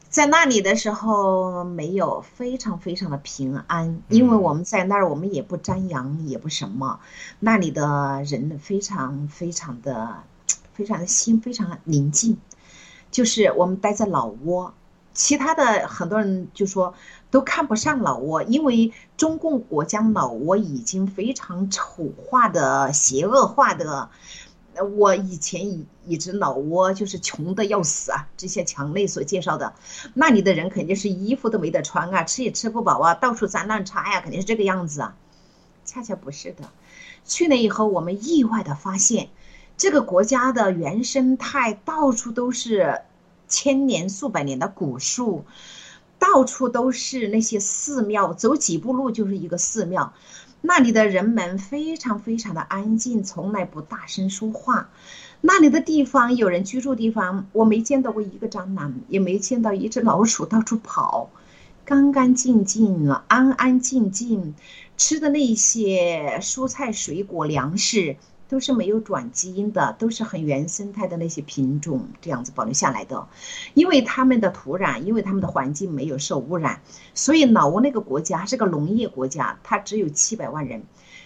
[0.08, 6.98] 在那里的时候没有非常非常的平安，因为我们在那儿，我们也不张扬，也不什么，
[7.38, 10.24] 那里的人非常非常的
[10.74, 12.36] 非常的心非常宁静，
[13.10, 14.72] 就是我们待在老挝，
[15.14, 16.94] 其他的很多人就说
[17.30, 24.10] 都看不上老挝，因为中共国将老挝已经非常丑化的、邪恶化的。
[24.96, 29.72] 我以前已已知老挝就是穷的要死啊，这些墙内所介绍的，
[30.14, 35.14] 那里的人肯定是衣服都没得穿啊，吃也吃不饱啊，到处脏乱差呀，肯定是这个样子啊。
[35.84, 36.70] 恰恰不是的，
[37.24, 39.28] 去了以后，我们意外的发现，
[39.76, 43.02] 这个国家的原生态到处都是
[43.48, 45.44] 千年数百年的古树，
[46.18, 50.12] 到处都是那些寺庙，走几步路就是一个寺庙。
[50.60, 54.88] 那里的人们非常非常的安静，从来不大声说话。
[55.42, 61.28] 那里的地方有人居住地方，我没见到过一个蟑螂，也没见到一只老鼠到处跑，
[61.84, 64.54] 干干净净，安安静静。
[64.96, 68.16] 吃的那些蔬菜、水果、粮食
[68.48, 73.26] 都是没有转基因的，都是很原生态的那些品种，这样子保留下来的。
[73.74, 76.80] 因为他们的土壤，因为他们的环境没有受污染，
[77.14, 80.82] 所以老挝那个国家是个农业国家，它只有七百万人，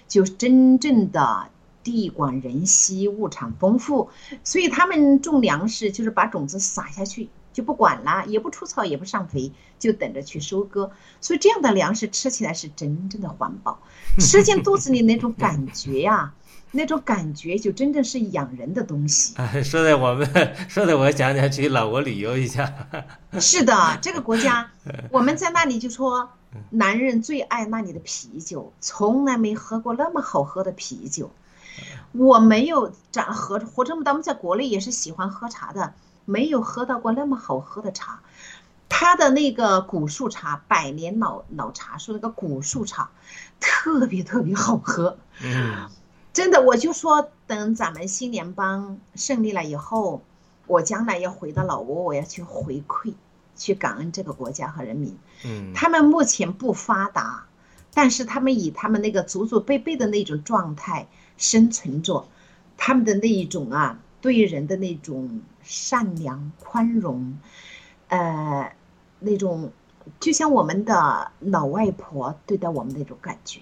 [0.07, 1.49] 就真正的
[1.83, 4.11] 地广人稀，物产丰富，
[4.45, 7.29] 所以他们种粮食就是把种子撒下去。
[7.51, 9.51] 就不管了，也不除草，也不上肥，
[9.81, 10.93] 就等着去收割。
[11.21, 13.81] 所以这样的粮食吃起来是真正的环保，
[14.21, 16.33] 吃进肚子里那种感觉呀、
[16.71, 19.35] 那种感觉就真正是养人的东西。
[19.65, 20.29] 说的我们
[20.69, 22.73] 说的我想想去老挝旅游一下。
[23.41, 24.71] 是的，这个国家，
[25.11, 26.31] 我们在那里就说，
[26.71, 31.31] 男人最爱那里的啤酒，从来没喝过那么好喝的啤酒。
[32.13, 35.93] 我没有长喝活这么大，我们在国内也是喜欢喝茶的，
[36.25, 38.21] 没有喝到过那么好喝的茶。
[38.89, 43.11] 他的那个古树茶，百年老老茶树那个古树茶，
[43.61, 45.19] 特别特别好喝。
[45.43, 45.89] 嗯，
[46.33, 50.23] 真的，我就说等咱们新联邦胜利了以后，
[50.67, 53.15] 我将来要回到老挝，我要去回馈，
[53.57, 55.17] 去感恩这个国家和人民。
[55.45, 57.47] 嗯，他们目前不发达，
[57.93, 62.29] 但是他们以他们那个祖祖辈辈的那种状态生存着，
[62.77, 67.39] 他们的那一种啊，对人的那种善良、宽容，
[68.09, 68.73] 呃，
[69.19, 69.73] 那种
[70.21, 73.61] 就像我们的老外婆对待我们那种感觉。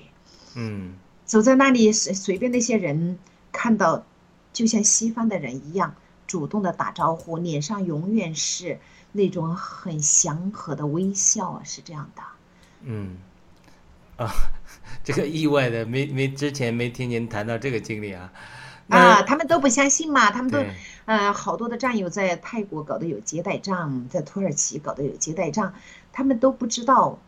[0.54, 0.94] 嗯
[1.26, 3.18] 走在那里，随随便那些人
[3.52, 4.06] 看到，
[4.52, 5.94] 就像西方的人一样，
[6.26, 8.78] 主动的打招呼，脸上永远是
[9.12, 12.22] 那种很祥和的微笑啊，是这样的。
[12.82, 13.18] 嗯，
[14.16, 14.30] 啊，
[15.02, 18.32] 这个意外的没没之前没听您谈到这个经历啊。
[18.88, 20.72] 啊，他们都不相信嘛，他们都对，
[21.06, 25.74] 呃，好多的战友在泰国搞的有接待站，在土耳其搞的有接待站，
[26.12, 27.18] 他们都不知道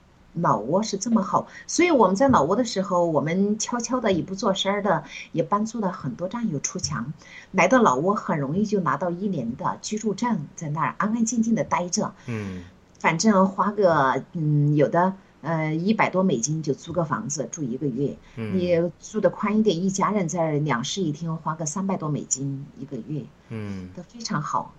[0.40, 1.46] 老挝是这么好。
[1.66, 7.12] 所以我们在老挝的时候，我们悄悄的也不做声儿的，也帮助了很多战友出墙。
[7.52, 12.64] 来到老挝很容易就拿到一年的居住证，在那儿安安静静的待着，嗯
[12.98, 15.14] 反正花个嗯有的。
[15.40, 23.88] 呃，一百多美金就租个房子住一个月，嗯你住的宽一点，一家人在两室一厅，花个三百多美金一个月，嗯。
[23.96, 24.74] 都非常好。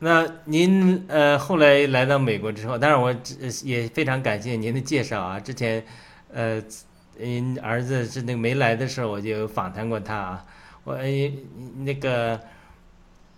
[0.00, 3.36] 那您呃后来来到美国之后，当然我只
[3.66, 5.38] 也非常感谢您的介绍啊。
[5.38, 5.84] 之前
[6.32, 6.60] 呃
[7.18, 10.44] 您儿子是那个没来的时候，我就访谈过他啊。
[10.84, 11.04] 我呃
[11.84, 12.40] 那个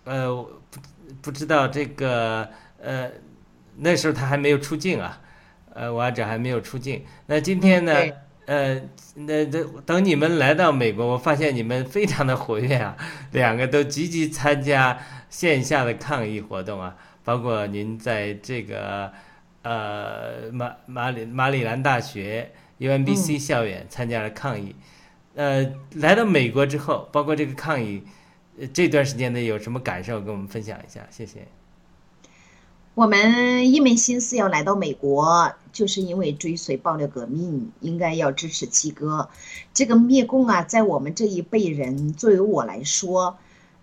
[0.05, 0.33] 呃
[0.71, 0.79] 不
[1.21, 2.49] 不知道这个
[2.81, 3.09] 呃
[3.77, 5.21] 那时候他还没有出境啊，
[5.73, 7.03] 呃我儿子还没有出境。
[7.27, 7.93] 那今天呢？
[7.93, 8.13] 对
[8.45, 8.77] 呃，
[9.15, 12.97] 那这等你们来到美国，我发现你们非常的活跃啊，
[13.31, 14.99] 两个都积极参加
[15.33, 19.11] 线下的抗议活动啊，包括您在这个
[19.63, 24.75] 呃马马里马里兰大学 UMBC 校园参加了抗议，
[25.33, 28.03] 呃，来到美国之后，包括这个抗议，
[28.59, 31.47] 呃这段时间内有什么感受，跟我们分享一下，谢谢。
[32.93, 39.27] 我们一门心思要来到美国，就是因为追随暴力革命，应该要支持七哥。
[39.73, 43.35] 这个灭共啊，在我们这一辈人，作为我来说，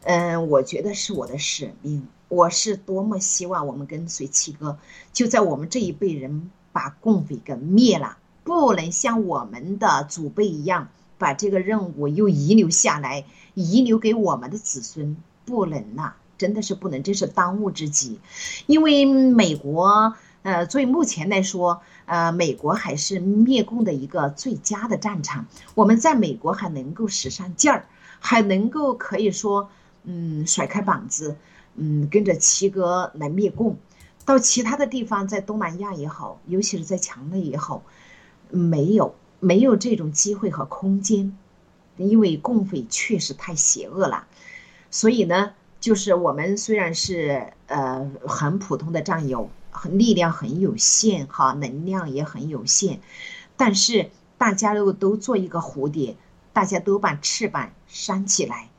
[0.03, 2.07] 嗯，我觉得是我的使命。
[2.29, 4.79] 我是多么希望我们跟随七哥，
[5.13, 10.89] 就在我们这一辈人把共匪给灭了，不能像我们的祖辈一样，
[11.19, 13.25] 把这个任务又遗留下来，
[13.55, 18.21] 遗留给我们的子孙，不能呐、真的是不能，这是当务之急。
[18.67, 25.47] 因为美国，呃，作为目前来说，呃，美国还是灭共的一个最佳的战场。
[25.75, 27.87] 我们在美国还能够使上劲儿，
[28.21, 29.69] 还能够可以说，
[30.05, 31.37] 嗯，甩开膀子，
[31.77, 33.77] 嗯，跟着七哥来灭共。
[34.25, 37.83] 到其他的地方，在东南亚也好，尤其是在墙内也好，
[38.51, 41.37] 没有没有这种机会和空间，
[41.97, 44.27] 因为共匪确实太邪恶了。
[44.91, 53.01] 所以呢，就是我们虽然是呃很普通的战友，很力量很有限哈，能量也很有限，
[53.57, 56.17] 但是大家都都做一个蝴蝶，
[56.53, 58.70] 大家都把翅膀扇起来，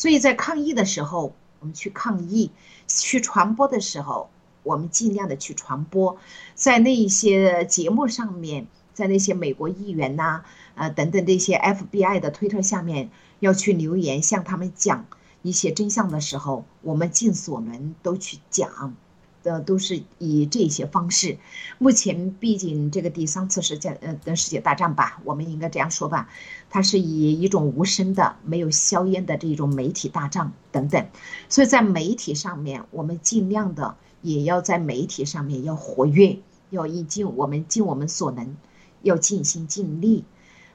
[0.00, 2.50] 所以在抗议的时候，我们去抗议，
[2.86, 4.30] 去传播的时候，
[4.62, 6.16] 我们尽量的去传播，
[6.54, 10.42] 在那一些节目上面，在那些美国议员呐、
[10.74, 15.04] 呃等等这些 FBI 的推特下面要去留言，向他们讲。
[15.42, 18.94] 一些真相的时候，我们尽所能都去讲，
[19.42, 21.38] 的都是以这些方式。
[21.78, 26.28] 目前毕竟这个第三次世界呃的世界大战吧，我们应该这样说吧，
[26.68, 31.06] 它是以一种无声的、没有硝烟的这种媒体大战等等。
[31.48, 36.38] 所以在媒体上面，我们尽量的也要在媒体上面要活跃，
[36.70, 38.56] 要以尽我们尽我们所能，
[39.02, 40.24] 要尽心尽力，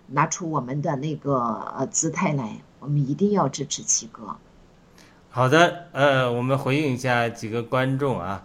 [0.07, 1.37] 拿出我们的那个
[1.77, 4.37] 呃姿态来，我们一定要支持七哥。
[5.29, 8.43] 好的，呃，我们回应一下几个观众啊，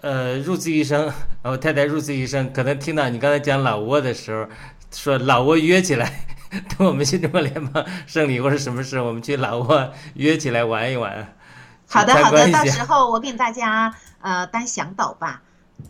[0.00, 4.48] 呃，入字医生， 呃我太太入字医生可能听到你刚才讲老挝的时候，
[4.92, 6.26] 说老挝约起来，
[6.78, 11.34] 等我们新中国联邦胜利或者什么时候，我们去老挝约起来玩一玩。
[11.90, 15.42] 好的，好的，到时候我给大家呃当向导吧，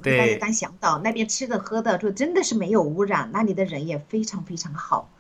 [0.03, 5.11] 对家当向导，那边吃的喝的就真的是没有污染，那里的人也非常非常好。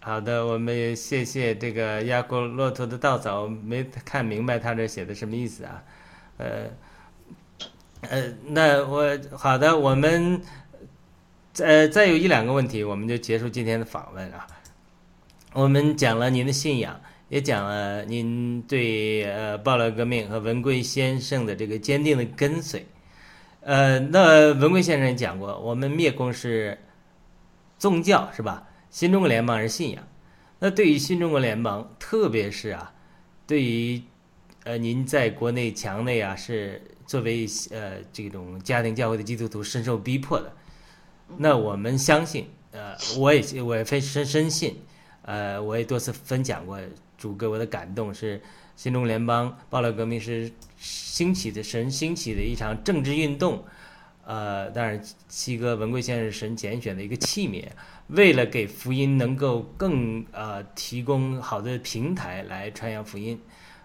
[0.00, 5.82] 好的，我们也谢谢这个压过骆驼的稻草，没看明白他这写的什么意思啊？
[6.38, 6.66] 呃，
[8.02, 10.40] 呃，那我好的，我们
[11.58, 14.46] 呃再有一两个问题，我们就结束今天的访问啊。
[15.52, 22.84] 我们讲了您的信仰，也讲了您对呃暴乱革命和文贵先生的这个坚定的跟随。
[23.60, 26.76] 呃，那文贵先生讲过，我们灭共是
[27.78, 28.66] 宗教是吧？
[28.90, 30.02] 新中国联邦是信仰。
[30.58, 32.92] 那对于新中国联邦，特别是啊，
[33.46, 34.02] 对于
[34.64, 36.82] 呃您在国内墙内啊，是
[37.12, 40.50] 作为呃这种家庭教会的基督徒深受逼迫的。
[41.36, 44.78] 那我们相信，呃，我也我也非深深信，
[45.20, 46.80] 呃，我也多次分享过
[47.18, 48.40] 主给我的感动是
[48.76, 53.62] 新中国联邦暴乱革命是兴起的神兴起的一场政治运动，
[54.24, 54.98] 呃，当然
[55.28, 57.66] 七哥文贵先生是神拣选的一个器皿，
[58.06, 63.38] 为了给福音能够更呃提供好的平台来传扬福音，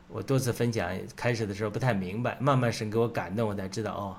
[0.09, 4.15] 我多次分享，开始的时候不太明白，慢慢神给我感动，我才知道哦。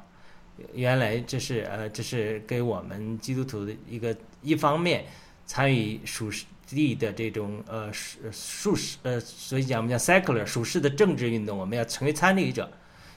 [0.75, 5.05] 原来这是呃，这是给我们基督徒的一个一方面
[5.47, 6.31] 参与属
[6.67, 12.69] 地的这种呃属属世呃，所以讲我们叫 secular 属世的政治运动，我们要成为参与者，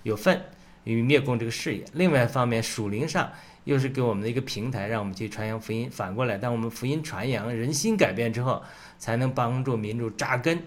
[0.03, 0.41] 有份
[0.83, 1.83] 与灭共这个事业。
[1.93, 3.29] 另外一方面，属灵上
[3.65, 5.89] 又是给我们的一个平台，让我们去传扬福音。
[5.91, 8.63] 反过来，当我们福音传扬，人心改变之后，
[8.97, 10.61] 才能帮助民主扎根。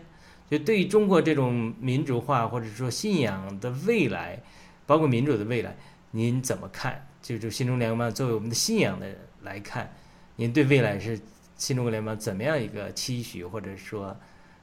[0.51, 4.41] 就对于中国这种民主化或者说信仰的未来，
[4.87, 5.77] 包括民主的未来。
[6.11, 7.05] 您怎么看？
[7.21, 9.07] 就就新中国联邦作为我们的信仰的
[9.43, 9.91] 来看，
[10.37, 11.19] 您对未来是
[11.57, 14.17] 新中国联邦怎么样一个期许，或者说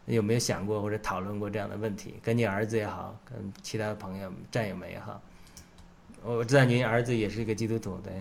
[0.06, 2.16] 有没有想过或者讨论过这样的问题？
[2.22, 5.22] 跟你儿子也好，跟其他的朋友战友们也好，
[6.24, 8.14] 我知道您儿子也是一个基督徒，对。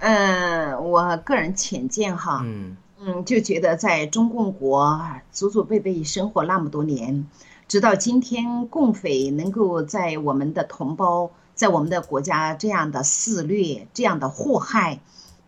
[0.00, 2.76] 嗯， 我个人浅见哈，嗯
[3.08, 5.00] 嗯，就觉得在中共国
[5.30, 7.28] 祖祖辈辈生活那么多年，
[7.68, 11.30] 直到今天，共匪能够在我们的同胞。
[11.54, 15.00] 在我们的国家这样的肆虐、这样的祸害，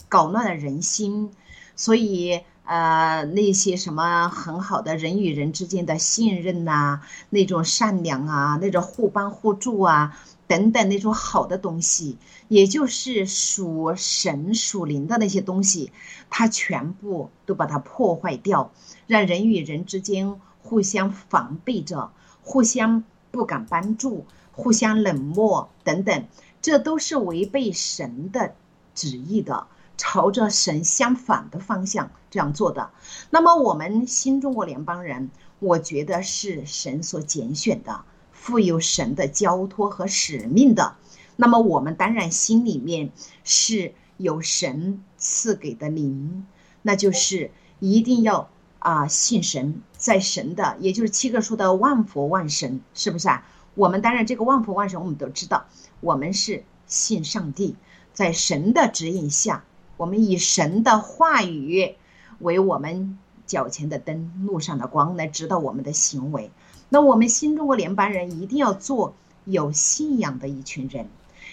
[0.09, 1.31] 搞乱了人心，
[1.77, 10.19] 所以呃，那些什么很好的人与人之间的信任呐，那种善良啊，那种互帮互助啊，
[10.49, 12.19] 等等那种好的东西，
[12.49, 15.93] 也就是属神属灵的那些东西，
[16.29, 18.73] 它全部都把它破坏掉，
[19.07, 22.11] 让人与人之间互相防备着，
[22.43, 24.27] 互相不敢帮助。
[24.51, 26.27] 互相冷漠等等，
[26.61, 28.57] 这都是违背神的
[28.93, 32.91] 旨意的，朝着神相反的方向这样做的。
[33.31, 35.31] 那么我们新中国联邦人，
[35.61, 38.01] 我觉得是神所拣选的，
[38.41, 40.97] 富有神的交托和使命的。
[41.37, 43.11] 那么我们当然心里面
[43.45, 46.47] 是有神赐给的灵，
[46.83, 53.47] 那就是一定要啊信神，在神的，也就是七个说的万佛万神，是不是啊？
[53.75, 55.67] 我们当然，这个万佛万神，我们都知道，
[56.01, 57.77] 我们是信上帝，
[58.13, 59.63] 在神的指引下，
[59.97, 61.95] 我们以神的话语
[62.41, 66.51] 为我们脚前的灯，路上的光，来指导我们的行为。
[66.89, 69.15] 那我们新中国联邦人一定要做
[69.45, 71.09] 有信仰的一群人，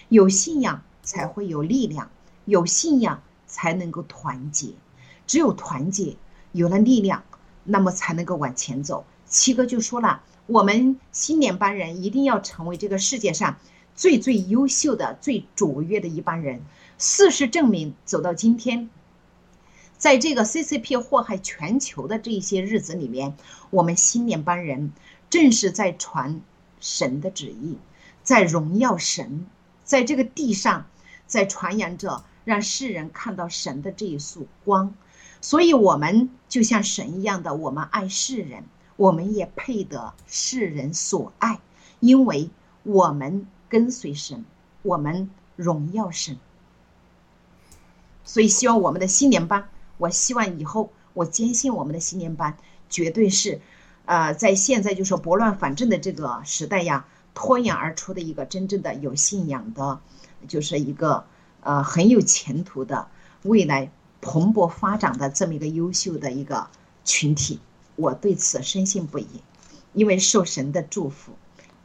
[0.09, 2.09] 有信仰才会有力量，
[2.45, 4.73] 有信仰才能够团结，
[5.27, 6.15] 只有团结，
[6.51, 7.23] 有了力量，
[7.63, 9.05] 那么才能够往前走。
[9.27, 10.21] 七哥就说了。
[10.47, 13.57] 我们新联邦人一定要成为这个世界上
[13.95, 16.61] 最最优秀的、最卓越的一帮人。
[16.99, 18.91] 事实证明，走到今天，
[19.97, 23.35] 在这个 CCP 祸害全球的这一些日子里面，
[23.71, 24.91] 我们新联邦人
[25.35, 26.39] 正是在传
[26.79, 27.77] 神的旨意，
[28.23, 29.45] 在荣耀神，
[29.83, 30.85] 在这个地上，
[31.27, 34.95] 在传扬着让世人看到神的这一束光。
[35.41, 38.63] 所以，我们就像神一样的，我们爱世人。
[38.95, 41.59] 我们也配得世人所爱，
[41.99, 42.49] 因为
[42.83, 44.45] 我们跟随神，
[44.83, 46.37] 我们荣耀神。
[48.23, 49.67] 所以，希望我们的新年班，
[49.97, 52.55] 我希望以后，我坚信我们的新年班
[52.89, 53.59] 绝对是，
[54.05, 59.99] 呃，在现在就说拨乱反正的这个时代呀，脱颖而出的一个真正的有信仰的，
[60.47, 61.25] 就是一个
[61.61, 63.07] 呃很有前途的
[63.43, 63.91] 未来
[64.21, 66.67] 蓬勃发展的这么一个优秀的一个
[67.03, 67.59] 群体。
[67.95, 69.27] 我对此深信不疑，
[69.93, 71.31] 因为受神的祝福，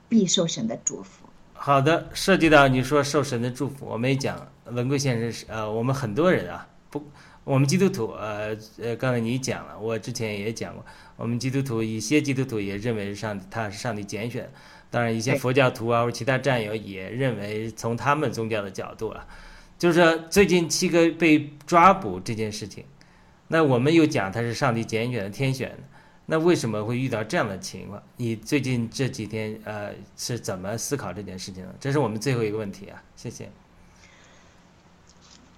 [0.08, 1.24] 必受神的祝福。
[1.52, 7.04] 好的，涉及到你说受神的祝福，我们也讲文贵先生是呃，我们很多人啊，不，
[7.44, 10.84] 我们基督徒呃呃，刚才你讲了，我之前也讲过，
[11.16, 14.50] 我们基督徒一些基督徒也认为上他是上帝拣选，
[14.90, 19.26] 当然一些佛教徒啊或者其他战友也认为从他们宗教的角度啊，
[19.78, 22.84] 就是最近七个被抓捕这件事情，
[23.48, 25.76] 那我们又讲他是上帝拣选的天选。
[26.26, 28.00] 那为什么会遇到这样的情况？
[28.16, 31.74] 你最近这几天呃是怎么思考这件事情的？
[31.80, 33.50] 这是我们最后一个问题啊，谢谢。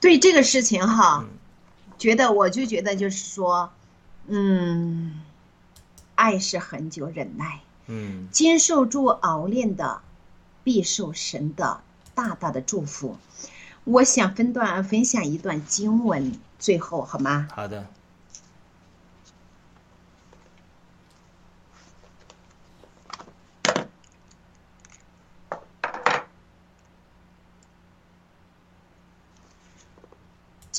[0.01, 1.27] 对这个事情哈，
[2.03, 3.71] 觉得我就觉得就是说，
[4.27, 5.21] 嗯，
[6.17, 10.01] 爱是恒久忍耐，嗯，经受住熬炼的，
[10.65, 11.81] 必受神的
[12.13, 13.17] 大大的祝福。
[13.85, 17.47] 我想分段分享一段经文，最后好吗？
[17.55, 17.87] 好的。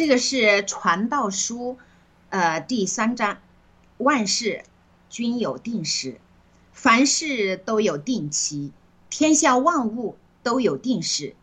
[0.03, 0.35] 这个是
[0.65, 1.77] 《传道书》，
[2.27, 3.37] 呃，第三章，
[3.99, 4.65] 万事
[5.09, 6.19] 均有定时，
[6.73, 8.71] 凡事都有定期，
[9.09, 11.37] 天下万物都有定时，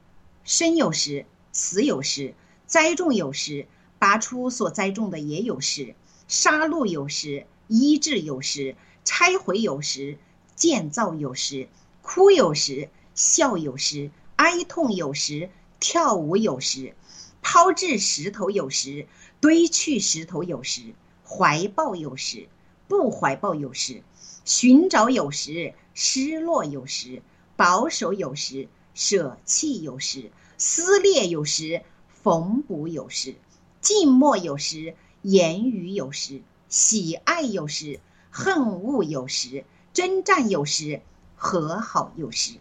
[0.44, 2.34] 生有时，死有时，
[2.66, 3.66] 栽种有时，
[3.98, 5.94] 拔出所栽种的也有时，
[6.28, 10.18] 杀戮有时，医治有时，拆毁有时，
[10.54, 11.70] 建造有时，
[12.02, 15.48] 哭有时，笑有时，哀痛有时，
[15.80, 16.94] 跳舞有时。
[17.42, 19.06] 抛掷石头有时，
[19.40, 20.94] 堆去石头有时，
[21.26, 22.48] 怀抱有时，
[22.86, 24.02] 不怀抱有时，
[24.44, 27.22] 寻找有时，失落有时，
[27.56, 33.34] 保守有时，舍弃有时，撕裂有时，缝补有时，
[33.80, 41.00] 静默有时，言语有时，喜爱有时，恨恶有时，征战有时，
[41.36, 42.54] 和好有时。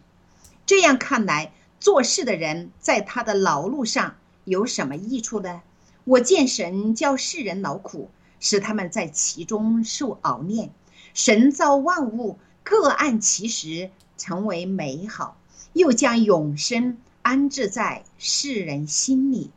[0.66, 4.16] 这样看来，做事的人在他的劳碌上。
[4.50, 5.62] 有什么益处呢？
[6.06, 10.72] 我见神叫世人劳苦，使他们在其中受熬炼。
[11.14, 15.38] 神造万物，各按其时成为美好，
[15.74, 19.52] 又将永生安置在世人心里。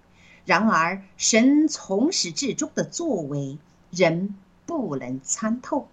[0.44, 3.56] 然而，神从始至终的作为，
[3.90, 4.34] 人
[4.66, 5.88] 不能参透。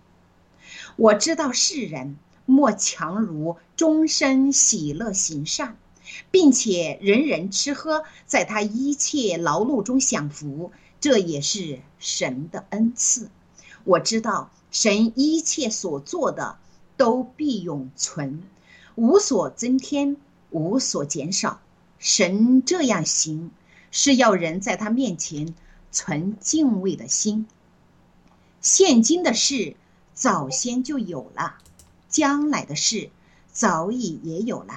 [0.97, 5.77] 我知道世人莫强如终身喜乐行善。
[6.31, 13.29] 并且人人吃喝，在他一切劳碌中享福，这也是神的恩赐。
[13.83, 16.57] 我知道神一切所做的
[16.97, 18.43] 都必永存，
[18.95, 20.17] 无所增添，
[20.51, 21.61] 无所减少。
[21.97, 23.51] 神这样行，
[23.91, 25.55] 是要人在他面前
[25.91, 27.47] 存敬畏的心。
[28.61, 29.75] 现今的事
[30.13, 31.55] 早先就有了，
[32.09, 33.09] 将来的事
[33.51, 34.73] 早已也有了，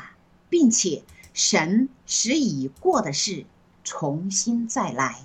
[0.48, 1.02] 并且。
[1.32, 3.46] 神使已过的事
[3.84, 5.18] 重新再来，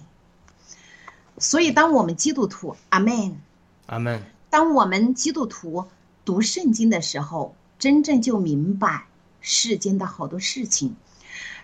[1.37, 3.39] 所以当我们基督徒，阿门，
[3.87, 4.23] 阿门。
[4.49, 5.85] 当我们基督徒
[6.23, 9.05] 读圣经的时候，真正就明白
[9.41, 10.95] 世间的好多事情，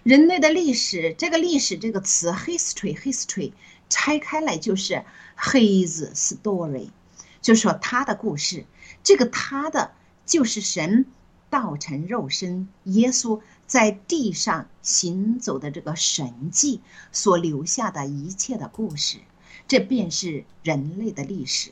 [0.04, 1.16] 人类的历史。
[1.18, 3.54] 这个历史这个词，history，history，
[3.90, 5.04] 拆开来就是
[5.38, 6.90] his story，
[7.42, 8.66] 就说他的故事。
[9.02, 9.92] 这个他的
[10.26, 11.06] 就是神
[11.50, 13.40] 道成肉身，耶稣。
[13.74, 16.80] 在地上行走的这个神迹
[17.12, 19.18] 所留下的一切的故事，
[19.68, 21.72] 这便是人类的历史。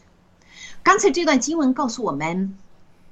[0.81, 2.57] 刚才这段经文告诉我们，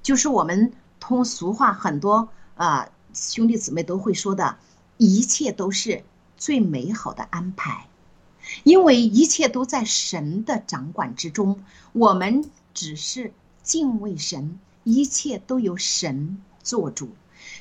[0.01, 4.57] 就是我们通俗话很多啊兄弟姊妹都会说的，
[4.97, 6.03] 一切都是
[6.35, 7.87] 最美好的安排，
[8.63, 11.63] 因为一切都在神的掌管之中，
[11.93, 17.11] 我们只是敬畏神，一切都由神做主。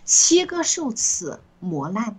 [0.09, 2.17] 切割受此磨难，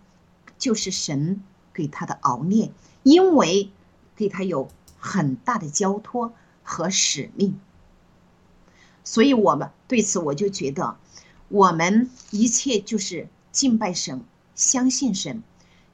[0.60, 1.42] 就是神
[1.74, 2.72] 给他的熬炼，
[3.02, 3.72] 因为
[4.16, 4.70] 给他有
[5.00, 6.32] 很大的交托
[6.62, 7.60] 和使命。
[9.04, 10.98] 所以，我们对此我就觉得，
[11.48, 14.24] 我们一切就是敬拜神，
[14.54, 15.42] 相信神，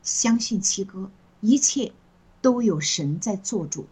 [0.04, 1.94] 相信七哥，一切
[2.42, 3.88] 都有神在做主，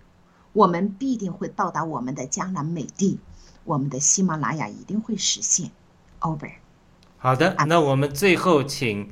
[0.52, 3.18] 我们必定会到达我们的迦南美地，
[3.64, 5.72] 我们的喜马拉雅一定会实现。
[6.20, 6.63] Over。
[7.24, 9.10] 好的，那我们最后请，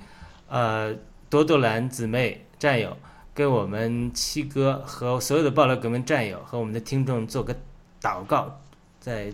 [0.49, 0.93] 呃，
[1.29, 2.97] 朵朵兰姊妹战友
[3.33, 7.55] 给我们七哥和所有的暴乱革命战友和我们的听众做个
[8.01, 8.59] 祷告，
[8.99, 9.33] 在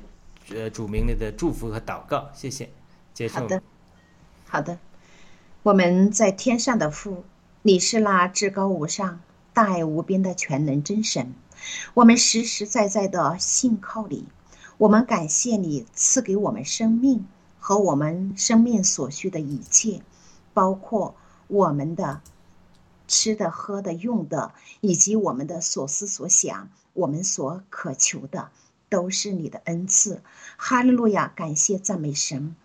[0.54, 2.70] 呃主名里的祝福和祷告，谢谢。
[3.16, 3.40] 结束。
[3.40, 3.62] 好的，
[4.48, 4.78] 好的。
[5.64, 7.26] 我们在天上的父，
[7.64, 9.22] 你是那至高无上、
[9.56, 11.34] 大爱无边的全能真神，
[11.96, 14.28] 我们实实在在的信靠你，
[14.78, 17.26] 我们感谢你赐给我们生命。
[17.68, 20.02] 和我们生命所需的一切，
[20.54, 22.22] 包括我们的
[23.10, 28.52] 吃的、喝的、用的，以及我们的所思所想，我们所渴求的，
[28.88, 30.24] 都是你的恩赐。
[30.56, 31.28] 哈利路亚！
[31.36, 32.56] 感谢赞美神。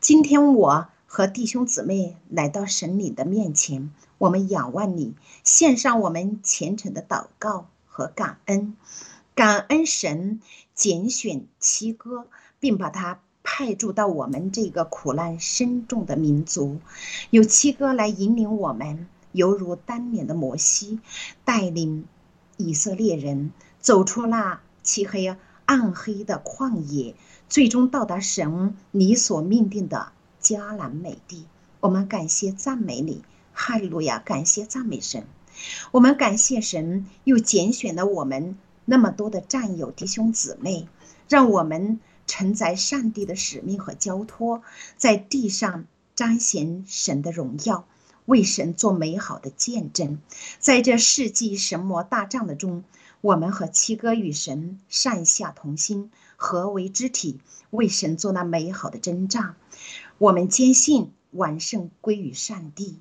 [0.00, 8.76] 今天我和弟兄姊妹来到神你的面前，我们仰望你，献上我们虔诚的祷告和感恩。
[9.36, 10.40] 感恩神
[10.74, 12.26] 拣选七哥，
[12.58, 13.20] 并把他。
[13.50, 16.80] 派驻到我们这个苦难深重的民族，
[17.30, 21.00] 有七哥来引领我们，犹如当年的摩西，
[21.46, 22.04] 带领
[22.58, 25.34] 以色列人走出那漆黑
[25.64, 27.14] 暗黑的旷野，
[27.48, 31.46] 最终到达神你所命定的迦南美地。
[31.80, 33.24] 我们感谢赞美你，
[33.54, 34.18] 哈利路亚！
[34.18, 35.26] 感谢赞美神，
[35.90, 40.86] 我们感谢神又拣选了我们那么多的战友弟兄姊妹，
[41.30, 41.98] 让我们。
[42.28, 44.62] 承载上帝的使命和交托，
[44.96, 47.84] 在地上彰显神的荣耀。
[48.26, 50.18] 为神做美好的见证。
[50.58, 52.84] 在这世纪神魔大战的中，
[53.22, 59.56] 我们和七哥与神上下同心，合为肢体，为神做那美好的征战。
[60.18, 62.98] 我们坚信完胜归于上帝。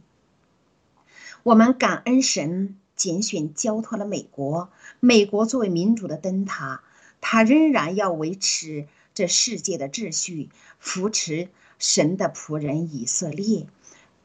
[1.44, 4.70] 我们感恩神拣选交托了美国，
[5.02, 6.84] 美国作为民主的灯塔，
[7.20, 11.50] 它仍然要维持这世界的秩序，扶持
[11.80, 13.66] 神的仆人以色列，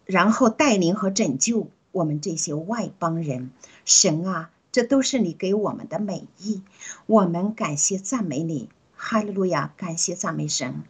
[0.04, 3.52] 然后带领和拯救我们这些外邦人。
[3.86, 6.60] 神啊，这都是你给我们的美意，
[7.06, 9.72] 我们感谢赞美你，哈利路亚！
[9.78, 10.82] 感谢赞美神，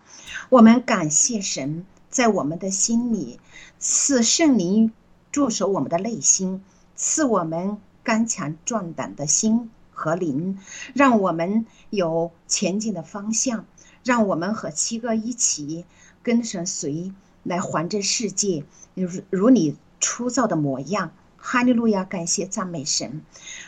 [0.48, 3.38] 我们感谢神在我们的心里
[3.78, 4.90] 赐圣灵。
[5.30, 6.64] 驻守我们的内心，
[6.96, 10.58] 赐我们刚强壮胆的心和灵，
[10.92, 13.64] 让我们有前进的方向，
[14.04, 15.84] 让我们和七哥一起
[16.22, 21.12] 跟神随来环这世界，如如你初造的模样。
[21.44, 22.04] 哈利路亚！
[22.04, 23.20] 感谢赞美神，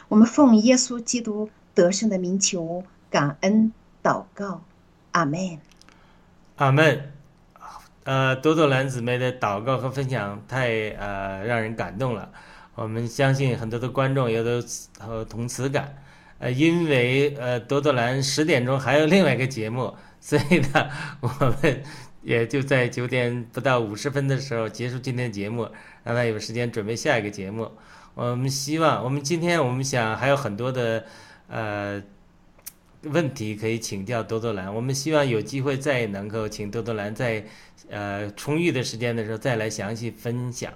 [0.06, 4.62] 我们奉耶稣基督得胜的名求，感恩祷告，
[5.10, 5.58] 阿门，
[6.54, 7.12] 阿门。
[8.04, 12.30] 呃，朵朵兰姊妹的祷告和分享太呃让人感动了，
[12.76, 14.62] 我们相信很多的观众也都
[15.08, 15.96] 有同此感。
[16.38, 19.92] 呃，因为呃朵朵兰十点钟还有另外一个节目，
[20.24, 20.88] 所以呢，
[21.20, 21.28] 我
[21.62, 21.82] 们
[22.22, 25.68] 也就在九点不到五十分的时候结束今天的节目，
[26.02, 27.70] 让他有时间准备下一个节目。
[28.14, 31.04] 我们希望，我们今天我们想还有很多的
[31.48, 32.02] 呃。
[33.08, 37.44] 问题可以请教多多兰，我们希望有机会再能够请多多兰在，
[37.90, 40.72] 呃充裕的时间的时候再来详细分享。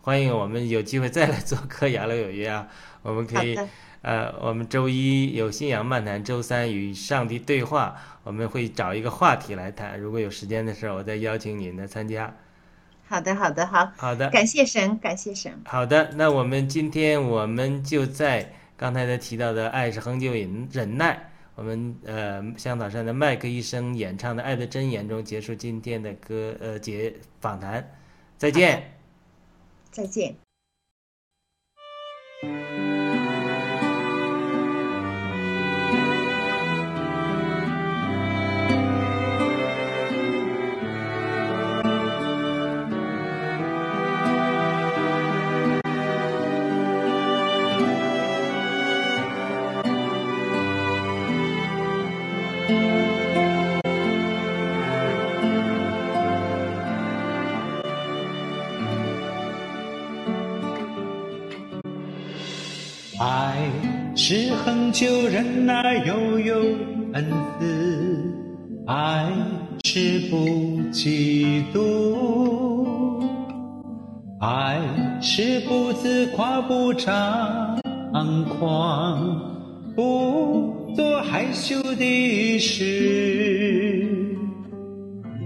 [0.00, 2.68] 欢迎我们有机会再来做客《雅乐有约》啊，
[3.02, 3.58] 我们可以，
[4.04, 9.98] 呃，我们周一有信仰漫谈，周三与上帝对话，我们会找一个话题来谈。
[9.98, 12.36] 如果有时间的时候，我再邀请您来参加。
[13.08, 15.58] 好的，好的，好，好的，感谢神，感谢神。
[15.64, 21.30] 好的，那我们今天我们就在刚才的提到的“爱是恒久忍忍耐”。
[21.56, 27.88] 我们呃，香草山的麦克医生演唱的《爱的箴言》中结束今天的歌呃节访谈，
[28.36, 28.92] 再见，
[29.90, 30.34] 再见。
[65.34, 66.54] 恒久忍耐，又有
[67.12, 67.24] 恩
[67.58, 67.66] 慈；
[68.86, 69.26] 爱
[69.82, 70.36] 是不
[70.92, 73.20] 嫉妒，
[74.38, 74.78] 爱
[75.20, 77.76] 是不自夸，不张
[78.60, 79.40] 狂，
[79.96, 84.36] 不做害羞的事，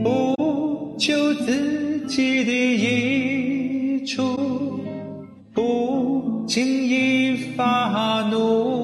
[0.05, 4.37] 不求自己的益处，
[5.55, 8.78] 不轻易发怒。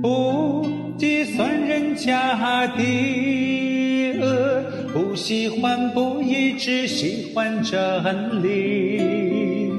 [0.00, 0.64] 不
[0.96, 4.62] 计算人家的恶，
[4.92, 9.72] 不喜欢不义，只喜欢真理。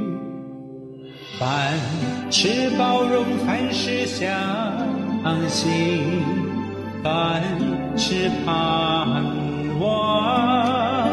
[1.39, 1.73] 凡
[2.29, 4.27] 事包容，凡事相
[5.47, 6.21] 信，
[7.01, 7.41] 凡
[7.95, 9.23] 事盼
[9.79, 11.09] 望，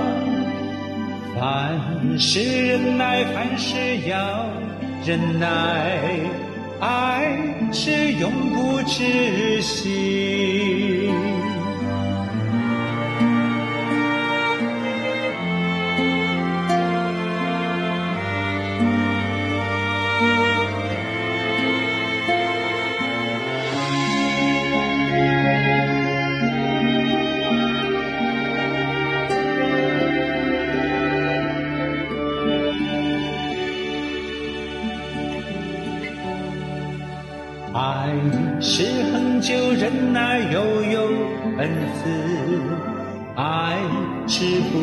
[1.38, 3.76] 凡事忍耐，凡事
[4.08, 4.46] 要
[5.04, 6.00] 忍耐。
[6.80, 7.38] 爱
[7.72, 10.85] 是永不止息。
[40.52, 40.54] 又
[40.92, 40.98] 有
[41.58, 41.60] 恩
[41.96, 42.08] 赐，
[43.34, 43.78] 爱
[44.26, 44.34] 是
[44.70, 44.74] 不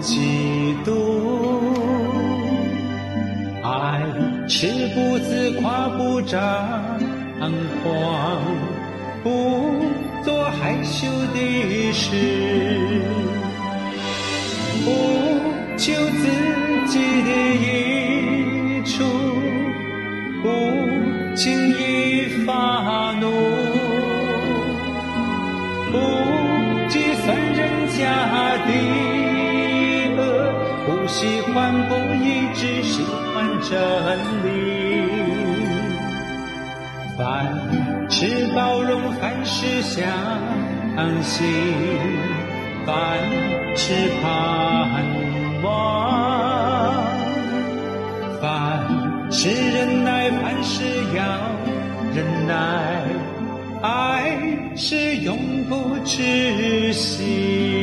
[0.00, 0.88] 嫉妒，
[3.62, 4.02] 爱
[4.48, 6.38] 是不自夸不张
[7.82, 7.90] 狂，
[9.22, 9.28] 不
[10.24, 12.06] 做害羞的事，
[14.84, 14.88] 不
[15.76, 16.22] 求自
[16.86, 19.04] 己的益处，
[20.42, 20.46] 不
[21.34, 22.79] 轻易发。
[31.20, 31.94] 喜欢不
[32.24, 33.78] 义，只喜欢真
[34.42, 34.48] 理。
[37.18, 37.20] 凡
[38.08, 40.02] 事包容，凡事相
[41.22, 41.46] 信，
[42.86, 43.18] 凡
[43.76, 43.92] 事
[44.22, 45.04] 盼
[45.62, 47.04] 望，
[48.40, 50.82] 凡事忍耐，凡事
[51.14, 51.22] 要
[52.14, 53.04] 忍耐，
[53.82, 54.38] 爱
[54.74, 55.36] 是永
[55.68, 57.79] 不止息。